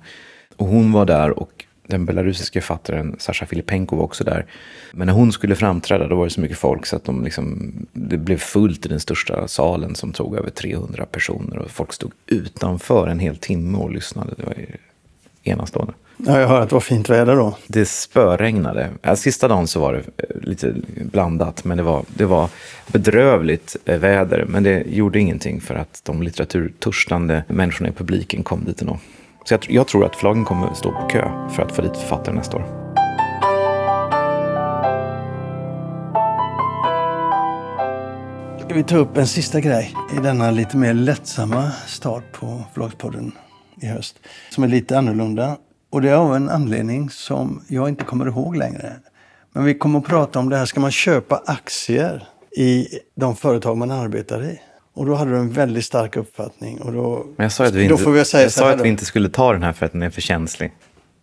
Och 0.56 0.66
hon 0.66 0.92
var 0.92 1.06
där 1.06 1.38
och 1.38 1.64
den 1.86 2.06
belarusiska 2.06 2.60
författaren 2.60 3.16
Sasha 3.18 3.46
Filipenko 3.46 3.96
var 3.96 4.04
också 4.04 4.24
där. 4.24 4.46
Men 4.92 5.06
när 5.06 5.14
hon 5.14 5.32
skulle 5.32 5.54
framträda 5.54 6.08
då 6.08 6.16
var 6.16 6.24
det 6.24 6.30
så 6.30 6.40
mycket 6.40 6.58
folk 6.58 6.86
så 6.86 6.96
att 6.96 7.04
de 7.04 7.24
liksom, 7.24 7.72
det 7.92 8.18
blev 8.18 8.38
fullt 8.38 8.86
i 8.86 8.88
den 8.88 9.00
största 9.00 9.48
salen 9.48 9.94
som 9.94 10.12
tog 10.12 10.36
över 10.36 10.50
300 10.50 11.06
personer. 11.06 11.58
Och 11.58 11.70
folk 11.70 11.92
stod 11.92 12.12
utanför 12.26 13.08
en 13.08 13.18
hel 13.18 13.36
timme 13.36 13.78
och 13.78 13.90
lyssnade. 13.90 14.34
Det 14.36 14.46
var 14.46 14.54
enastående. 15.42 15.92
Ja, 16.26 16.40
jag 16.40 16.48
hör 16.48 16.60
att 16.60 16.68
det 16.68 16.74
var 16.74 16.80
fint 16.80 17.10
väder 17.10 17.36
då. 17.36 17.56
Det 17.66 17.86
spöregnade. 17.86 18.90
Sista 19.16 19.48
dagen 19.48 19.66
så 19.66 19.80
var 19.80 19.92
det 19.92 19.98
eh, 19.98 20.40
lite 20.40 20.74
blandat, 20.96 21.64
men 21.64 21.76
det 21.76 21.82
var, 21.82 22.04
det 22.08 22.24
var 22.24 22.48
bedrövligt 22.92 23.76
eh, 23.84 23.98
väder. 23.98 24.44
Men 24.48 24.62
det 24.62 24.84
gjorde 24.86 25.20
ingenting 25.20 25.60
för 25.60 25.74
att 25.74 26.00
de 26.04 26.22
litteraturtörstande 26.22 27.44
människorna 27.48 27.88
i 27.88 27.92
publiken 27.92 28.42
kom 28.42 28.64
dit 28.64 28.80
ändå. 28.80 28.98
Så 29.44 29.54
jag, 29.54 29.66
jag 29.68 29.88
tror 29.88 30.04
att 30.04 30.16
förlagen 30.16 30.44
kommer 30.44 30.74
stå 30.74 30.92
på 30.92 31.08
kö 31.08 31.48
för 31.56 31.62
att 31.62 31.72
få 31.72 31.82
dit 31.82 31.96
författare 31.96 32.34
nästa 32.34 32.56
år. 32.56 32.64
Ska 38.64 38.74
vi 38.74 38.84
ta 38.84 38.96
upp 38.96 39.16
en 39.16 39.26
sista 39.26 39.60
grej 39.60 39.94
i 40.16 40.20
denna 40.20 40.50
lite 40.50 40.76
mer 40.76 40.94
lättsamma 40.94 41.70
start 41.86 42.24
på 42.32 42.64
Förlagspodden 42.74 43.32
i 43.80 43.86
höst 43.86 44.16
som 44.50 44.64
är 44.64 44.68
lite 44.68 44.98
annorlunda. 44.98 45.56
Och 45.90 46.02
det 46.02 46.10
är 46.10 46.14
av 46.14 46.36
en 46.36 46.48
anledning 46.48 47.10
som 47.10 47.62
jag 47.68 47.88
inte 47.88 48.04
kommer 48.04 48.26
ihåg 48.26 48.56
längre. 48.56 48.92
Men 49.52 49.64
vi 49.64 49.74
kommer 49.74 49.98
att 49.98 50.06
prata 50.06 50.38
om 50.38 50.48
det 50.48 50.56
här, 50.56 50.66
ska 50.66 50.80
man 50.80 50.90
köpa 50.90 51.42
aktier 51.46 52.28
i 52.56 52.88
de 53.14 53.36
företag 53.36 53.76
man 53.76 53.90
arbetar 53.90 54.44
i? 54.44 54.60
Och 54.94 55.06
då 55.06 55.14
hade 55.14 55.30
du 55.30 55.36
en 55.36 55.52
väldigt 55.52 55.84
stark 55.84 56.16
uppfattning. 56.16 56.80
Och 56.80 56.92
då, 56.92 57.26
Men 57.36 57.44
jag 57.44 57.52
sa 57.52 57.64
att 57.64 57.74
vi 57.74 57.82
inte, 57.82 57.96
får 57.96 58.10
vi 58.12 58.24
säga 58.24 58.42
jag 58.42 58.52
sa 58.52 58.70
att 58.70 58.80
vi 58.80 58.88
inte 58.88 59.04
skulle 59.04 59.28
ta 59.28 59.52
den 59.52 59.62
här 59.62 59.72
för 59.72 59.86
att 59.86 59.92
den 59.92 60.02
är 60.02 60.10
för 60.10 60.20
känslig. 60.20 60.72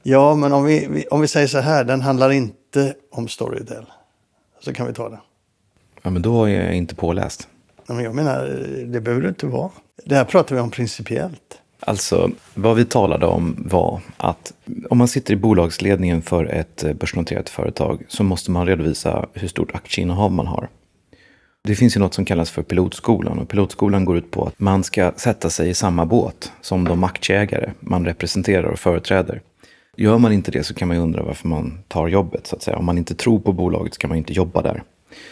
Ja, 0.04 0.36
men 0.36 0.54
om 0.54 0.64
vi, 0.66 1.06
om 1.12 1.22
vi 1.22 1.28
säger 1.28 1.48
så 1.48 1.60
här, 1.60 1.84
den 1.84 2.02
handlar 2.02 2.32
inte 2.32 2.94
om 3.12 3.28
Storytel. 3.28 3.86
Så 4.64 4.74
kan 4.74 4.88
vi 4.88 4.94
ta 4.94 5.10
det. 5.10 5.20
Ja, 6.02 6.10
men 6.10 6.22
då 6.22 6.44
är 6.44 6.64
jag 6.66 6.76
inte 6.76 6.96
påläst. 6.96 7.48
Nej, 7.88 7.96
Men 7.96 8.06
jag 8.06 8.16
menar, 8.16 8.46
det 8.86 9.02
behöver 9.02 9.22
det 9.24 9.30
inte 9.30 9.46
vara. 9.46 9.72
Det 10.06 10.16
här 10.16 10.26
pratar 10.26 10.56
vi 10.56 10.62
om 10.62 10.72
principiellt. 10.72 11.62
Alltså, 11.80 12.32
vad 12.54 12.76
vi 12.76 12.86
talade 12.86 13.26
om 13.26 13.56
var 13.70 14.02
att 14.18 14.54
om 14.90 14.98
man 14.98 15.08
sitter 15.08 15.34
i 15.34 15.38
bolagsledningen 15.38 16.22
för 16.22 16.46
ett 16.46 16.84
eh, 16.84 16.94
börsnoterat 16.94 17.50
företag 17.50 18.04
så 18.08 18.24
måste 18.24 18.52
man 18.52 18.66
redovisa 18.66 19.26
hur 19.34 19.48
stort 19.48 19.76
aktieinnehav 19.76 20.32
man 20.32 20.48
har. 20.48 20.70
Det 21.64 21.76
finns 21.76 21.96
ju 21.96 22.00
något 22.00 22.14
som 22.14 22.26
kallas 22.26 22.52
för 22.52 22.64
pilotskolan 22.64 23.40
och 23.40 23.50
pilotskolan 23.50 24.06
går 24.06 24.18
ut 24.18 24.32
på 24.32 24.46
att 24.46 24.60
man 24.60 24.84
ska 24.84 25.12
sätta 25.16 25.50
sig 25.50 25.70
i 25.70 25.74
samma 25.74 26.06
båt 26.06 26.52
som 26.62 26.84
de 26.84 27.04
aktieägare 27.04 27.72
man 27.80 28.06
representerar 28.06 28.68
och 28.68 28.80
företräder. 28.80 29.42
Gör 29.98 30.18
man 30.18 30.32
inte 30.32 30.52
det 30.52 30.64
så 30.64 30.74
kan 30.74 30.88
man 30.88 30.98
ju 30.98 31.04
undra 31.04 31.24
varför 31.24 31.48
man 31.48 31.80
tar 31.88 32.08
jobbet 32.08 32.48
så 32.48 32.56
att 32.56 32.62
säga. 32.62 32.78
Om 32.78 32.86
man 32.86 32.98
inte 32.98 33.16
tror 33.16 33.40
på 33.40 33.54
bolaget 33.54 33.94
så 33.94 34.00
kan 34.00 34.10
man 34.10 34.18
inte 34.18 34.34
jobba 34.34 34.62
där. 34.62 34.84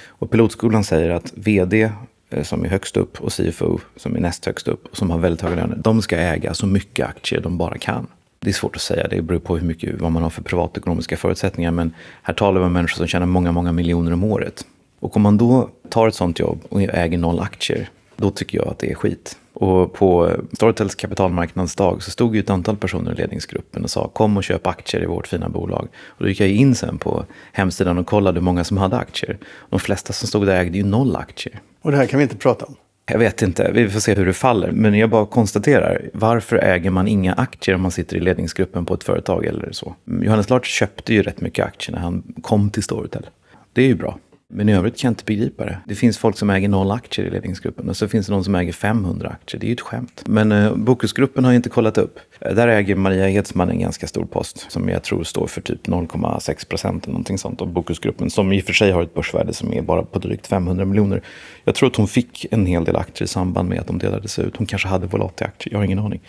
Och 0.06 0.32
pilotskolan 0.32 0.84
säger 0.84 1.10
att 1.10 1.34
vd 1.36 1.92
Eh, 2.34 2.44
som 2.44 2.66
är 2.66 2.70
högst 2.70 2.98
upp 2.98 3.22
och 3.22 3.34
CFO 3.34 3.80
som 3.96 4.16
är 4.16 4.20
näst 4.20 4.46
högst 4.46 4.68
upp 4.68 4.86
och 4.86 4.98
som 4.98 5.12
har 5.12 5.20
väldigt 5.20 5.42
höga 5.42 5.56
löner, 5.56 5.76
de 5.76 6.02
ska 6.02 6.18
äga 6.18 6.54
så 6.54 6.68
mycket 6.68 7.08
aktier 7.08 7.42
de 7.42 7.58
bara 7.58 7.78
kan. 7.78 8.08
Det 8.40 8.50
är 8.50 8.54
svårt 8.54 8.76
att 8.76 8.82
säga, 8.82 9.08
det 9.08 9.22
beror 9.22 9.40
på 9.40 9.58
hur 9.58 9.68
mycket, 9.68 10.02
vad 10.02 10.12
man 10.12 10.24
har 10.24 10.30
för 10.30 10.42
privatekonomiska 10.42 11.18
förutsättningar. 11.18 11.72
Men 11.72 11.94
här 12.24 12.34
talar 12.34 12.60
vi 12.60 12.66
om 12.66 12.74
människor 12.74 12.98
som 12.98 13.08
tjänar 13.08 13.26
många, 13.26 13.52
många 13.52 13.72
miljoner 13.72 14.14
om 14.14 14.24
året. 14.24 14.66
Och 15.00 15.16
om 15.16 15.22
man 15.22 15.38
då 15.38 15.70
tar 15.90 16.08
ett 16.08 16.16
sånt 16.16 16.40
jobb 16.40 16.60
och 16.70 16.82
äger 16.82 17.18
noll 17.18 17.40
aktier, 17.40 17.90
då 18.16 18.32
tycker 18.32 18.58
jag 18.58 18.68
att 18.68 18.80
det 18.80 18.92
är 18.92 18.96
skit. 18.96 19.38
Och 19.54 19.94
på 19.94 20.32
Storytels 20.54 20.96
kapitalmarknadsdag 20.96 22.04
så 22.04 22.12
stod 22.12 22.36
ju 22.36 22.40
ett 22.42 22.50
antal 22.50 22.78
personer 22.78 23.12
i 23.12 23.16
ledningsgruppen 23.16 23.84
och 23.84 23.90
sa 23.90 24.08
kom 24.08 24.38
och 24.38 24.44
köp 24.44 24.68
aktier 24.68 25.04
i 25.04 25.06
vårt 25.06 25.28
fina 25.28 25.50
bolag. 25.50 25.88
Och 26.06 26.24
då 26.24 26.30
gick 26.30 26.40
jag 26.40 26.50
in 26.50 26.76
sen 26.76 26.98
på 26.98 27.26
hemsidan 27.52 27.98
och 27.98 28.08
kollade 28.08 28.40
hur 28.40 28.46
många 28.46 28.64
som 28.64 28.78
hade 28.78 28.98
aktier. 28.98 29.38
De 29.70 29.80
flesta 29.80 30.14
som 30.14 30.28
stod 30.28 30.46
där 30.46 30.56
ägde 30.56 30.78
ju 30.78 30.84
noll 30.84 31.16
aktier. 31.16 31.62
Och 31.84 31.92
det 31.92 31.98
här 31.98 32.06
kan 32.06 32.18
vi 32.18 32.24
inte 32.24 32.38
prata 32.38 32.66
om. 32.66 32.76
Jag 33.06 33.20
vet 33.20 33.42
inte, 33.42 33.72
vi 33.74 33.90
får 33.90 34.00
se 34.00 34.16
hur 34.16 34.26
det 34.26 34.34
faller. 34.34 34.72
Men 34.72 34.94
jag 34.94 35.10
bara 35.10 35.26
konstaterar, 35.26 36.10
varför 36.14 36.58
äger 36.58 36.90
man 36.90 37.08
inga 37.08 37.34
aktier 37.34 37.76
om 37.76 37.82
man 37.82 37.92
sitter 37.92 38.18
i 38.18 38.20
ledningsgruppen 38.20 38.86
på 38.86 38.94
ett 38.94 39.04
företag 39.04 39.46
eller 39.46 39.72
så? 39.72 39.96
Johannes 40.22 40.50
Lars 40.50 40.68
köpte 40.68 41.14
ju 41.14 41.24
rätt 41.24 41.42
mycket 41.42 41.66
aktier 41.66 41.96
när 41.96 42.02
han 42.02 42.24
kom 42.42 42.70
till 42.70 42.84
Storytel. 42.84 43.30
Det 43.74 43.82
är 43.82 43.88
ju 43.88 43.96
bra. 43.96 44.20
Men 44.56 44.70
i 44.70 44.74
övrigt 44.74 44.98
kan 44.98 45.08
jag 45.08 45.12
inte 45.12 45.26
begripa 45.26 45.66
det. 45.66 45.78
Det 45.88 45.96
finns 45.96 46.18
folk 46.18 46.38
som 46.38 46.50
äger 46.50 46.70
noll 46.70 46.92
aktier 46.92 47.26
i 47.26 47.30
ledningsgruppen 47.30 47.90
och 47.90 47.98
så 47.98 48.08
finns 48.08 48.28
det 48.28 48.34
någon 48.34 48.44
som 48.44 48.56
äger 48.56 48.74
500 48.74 49.30
aktier. 49.30 49.62
Det 49.62 49.66
är 49.66 49.68
ju 49.68 49.74
ett 49.74 49.82
skämt. 49.82 50.24
Men 50.26 50.52
eh, 50.52 50.76
Bokusgruppen 50.76 51.46
har 51.46 51.52
jag 51.52 51.56
inte 51.56 51.70
kollat 51.70 51.98
upp. 51.98 52.20
Eh, 52.40 52.56
där 52.56 52.68
äger 52.68 52.96
Maria 52.96 53.30
Edsman 53.30 53.70
en 53.70 53.80
ganska 53.80 54.08
stor 54.08 54.26
post 54.26 54.72
som 54.72 54.90
jag 54.90 55.04
tror 55.04 55.24
står 55.24 55.48
för 55.48 55.62
typ 55.62 55.88
0,6 55.88 56.68
procent 56.68 57.04
eller 57.04 57.14
någonting 57.14 57.38
sånt 57.38 57.62
av 57.62 57.68
Bokusgruppen. 57.68 58.30
Som 58.30 58.54
i 58.54 58.62
och 58.62 58.66
för 58.66 58.74
sig 58.74 58.92
har 58.92 59.04
ett 59.04 59.14
börsvärde 59.14 59.54
som 59.54 59.74
är 59.74 59.82
bara 59.82 60.04
på 60.04 60.20
drygt 60.20 60.48
500 60.48 60.86
miljoner. 60.86 61.22
Jag 61.64 61.76
tror 61.76 61.90
att 61.90 61.96
hon 61.96 62.08
fick 62.08 62.46
en 62.52 62.66
hel 62.66 62.84
del 62.84 62.96
aktier 62.96 63.26
i 63.26 63.30
samband 63.30 63.70
med 63.70 63.80
att 63.80 63.88
de 63.88 63.98
delades 63.98 64.40
ut. 64.40 64.58
Hon 64.58 64.68
kanske 64.68 64.88
hade 64.88 65.08
Volati-aktier, 65.08 65.74
jag 65.74 65.80
har 65.80 65.86
ingen 65.86 66.00
aning. 66.00 66.22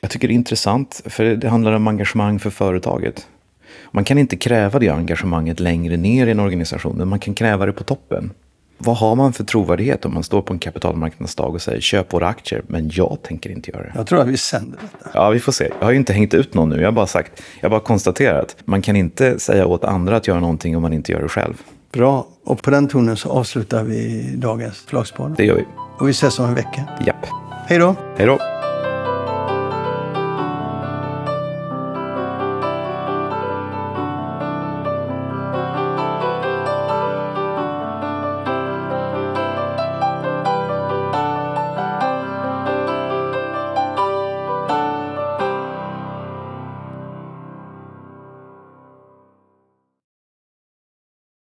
Jag 0.00 0.10
tycker 0.10 0.28
det 0.28 0.34
är 0.34 0.36
intressant 0.36 1.02
för 1.06 1.24
det 1.24 1.48
handlar 1.48 1.72
om 1.72 1.88
engagemang 1.88 2.38
för 2.38 2.50
företaget. 2.50 3.28
Man 3.90 4.04
kan 4.04 4.18
inte 4.18 4.36
kräva 4.36 4.78
det 4.78 4.88
engagemanget 4.88 5.60
längre 5.60 5.96
ner 5.96 6.26
i 6.26 6.30
en 6.30 6.40
organisation, 6.40 6.96
men 6.98 7.08
man 7.08 7.18
kan 7.18 7.34
kräva 7.34 7.66
det 7.66 7.72
på 7.72 7.84
toppen. 7.84 8.30
Vad 8.78 8.96
har 8.96 9.14
man 9.14 9.32
för 9.32 9.44
trovärdighet 9.44 10.04
om 10.04 10.14
man 10.14 10.22
står 10.22 10.42
på 10.42 10.52
en 10.52 10.58
kapitalmarknadsdag 10.58 11.54
och 11.54 11.62
säger 11.62 11.80
köp 11.80 12.12
våra 12.12 12.28
aktier, 12.28 12.62
men 12.66 12.90
jag 12.92 13.18
tänker 13.22 13.50
inte 13.50 13.70
göra 13.70 13.82
det? 13.82 13.92
Jag 13.94 14.06
tror 14.06 14.20
att 14.20 14.28
vi 14.28 14.36
sänder 14.36 14.78
detta. 14.80 15.10
Ja, 15.14 15.30
vi 15.30 15.40
får 15.40 15.52
se. 15.52 15.70
Jag 15.78 15.86
har 15.86 15.92
ju 15.92 15.98
inte 15.98 16.12
hängt 16.12 16.34
ut 16.34 16.54
någon 16.54 16.68
nu. 16.68 16.76
Jag 16.76 16.86
har 16.86 16.92
bara 16.92 17.06
sagt, 17.06 17.42
jag 17.60 17.68
har 17.68 17.70
bara 17.70 17.86
konstaterat. 17.86 18.56
Man 18.64 18.82
kan 18.82 18.96
inte 18.96 19.38
säga 19.38 19.66
åt 19.66 19.84
andra 19.84 20.16
att 20.16 20.26
göra 20.26 20.40
någonting 20.40 20.76
om 20.76 20.82
man 20.82 20.92
inte 20.92 21.12
gör 21.12 21.22
det 21.22 21.28
själv. 21.28 21.54
Bra. 21.92 22.26
Och 22.44 22.62
på 22.62 22.70
den 22.70 22.88
tonen 22.88 23.16
så 23.16 23.28
avslutar 23.28 23.84
vi 23.84 24.30
dagens 24.36 24.76
Förlagspodd. 24.86 25.36
Det 25.36 25.44
gör 25.44 25.54
vi. 25.54 25.64
Och 25.98 26.08
vi 26.08 26.10
ses 26.10 26.38
om 26.38 26.44
en 26.44 26.54
vecka. 26.54 26.84
Japp. 27.06 27.26
Hej 27.66 27.78
då! 27.78 27.96
Hej 28.16 28.26
då. 28.26 28.38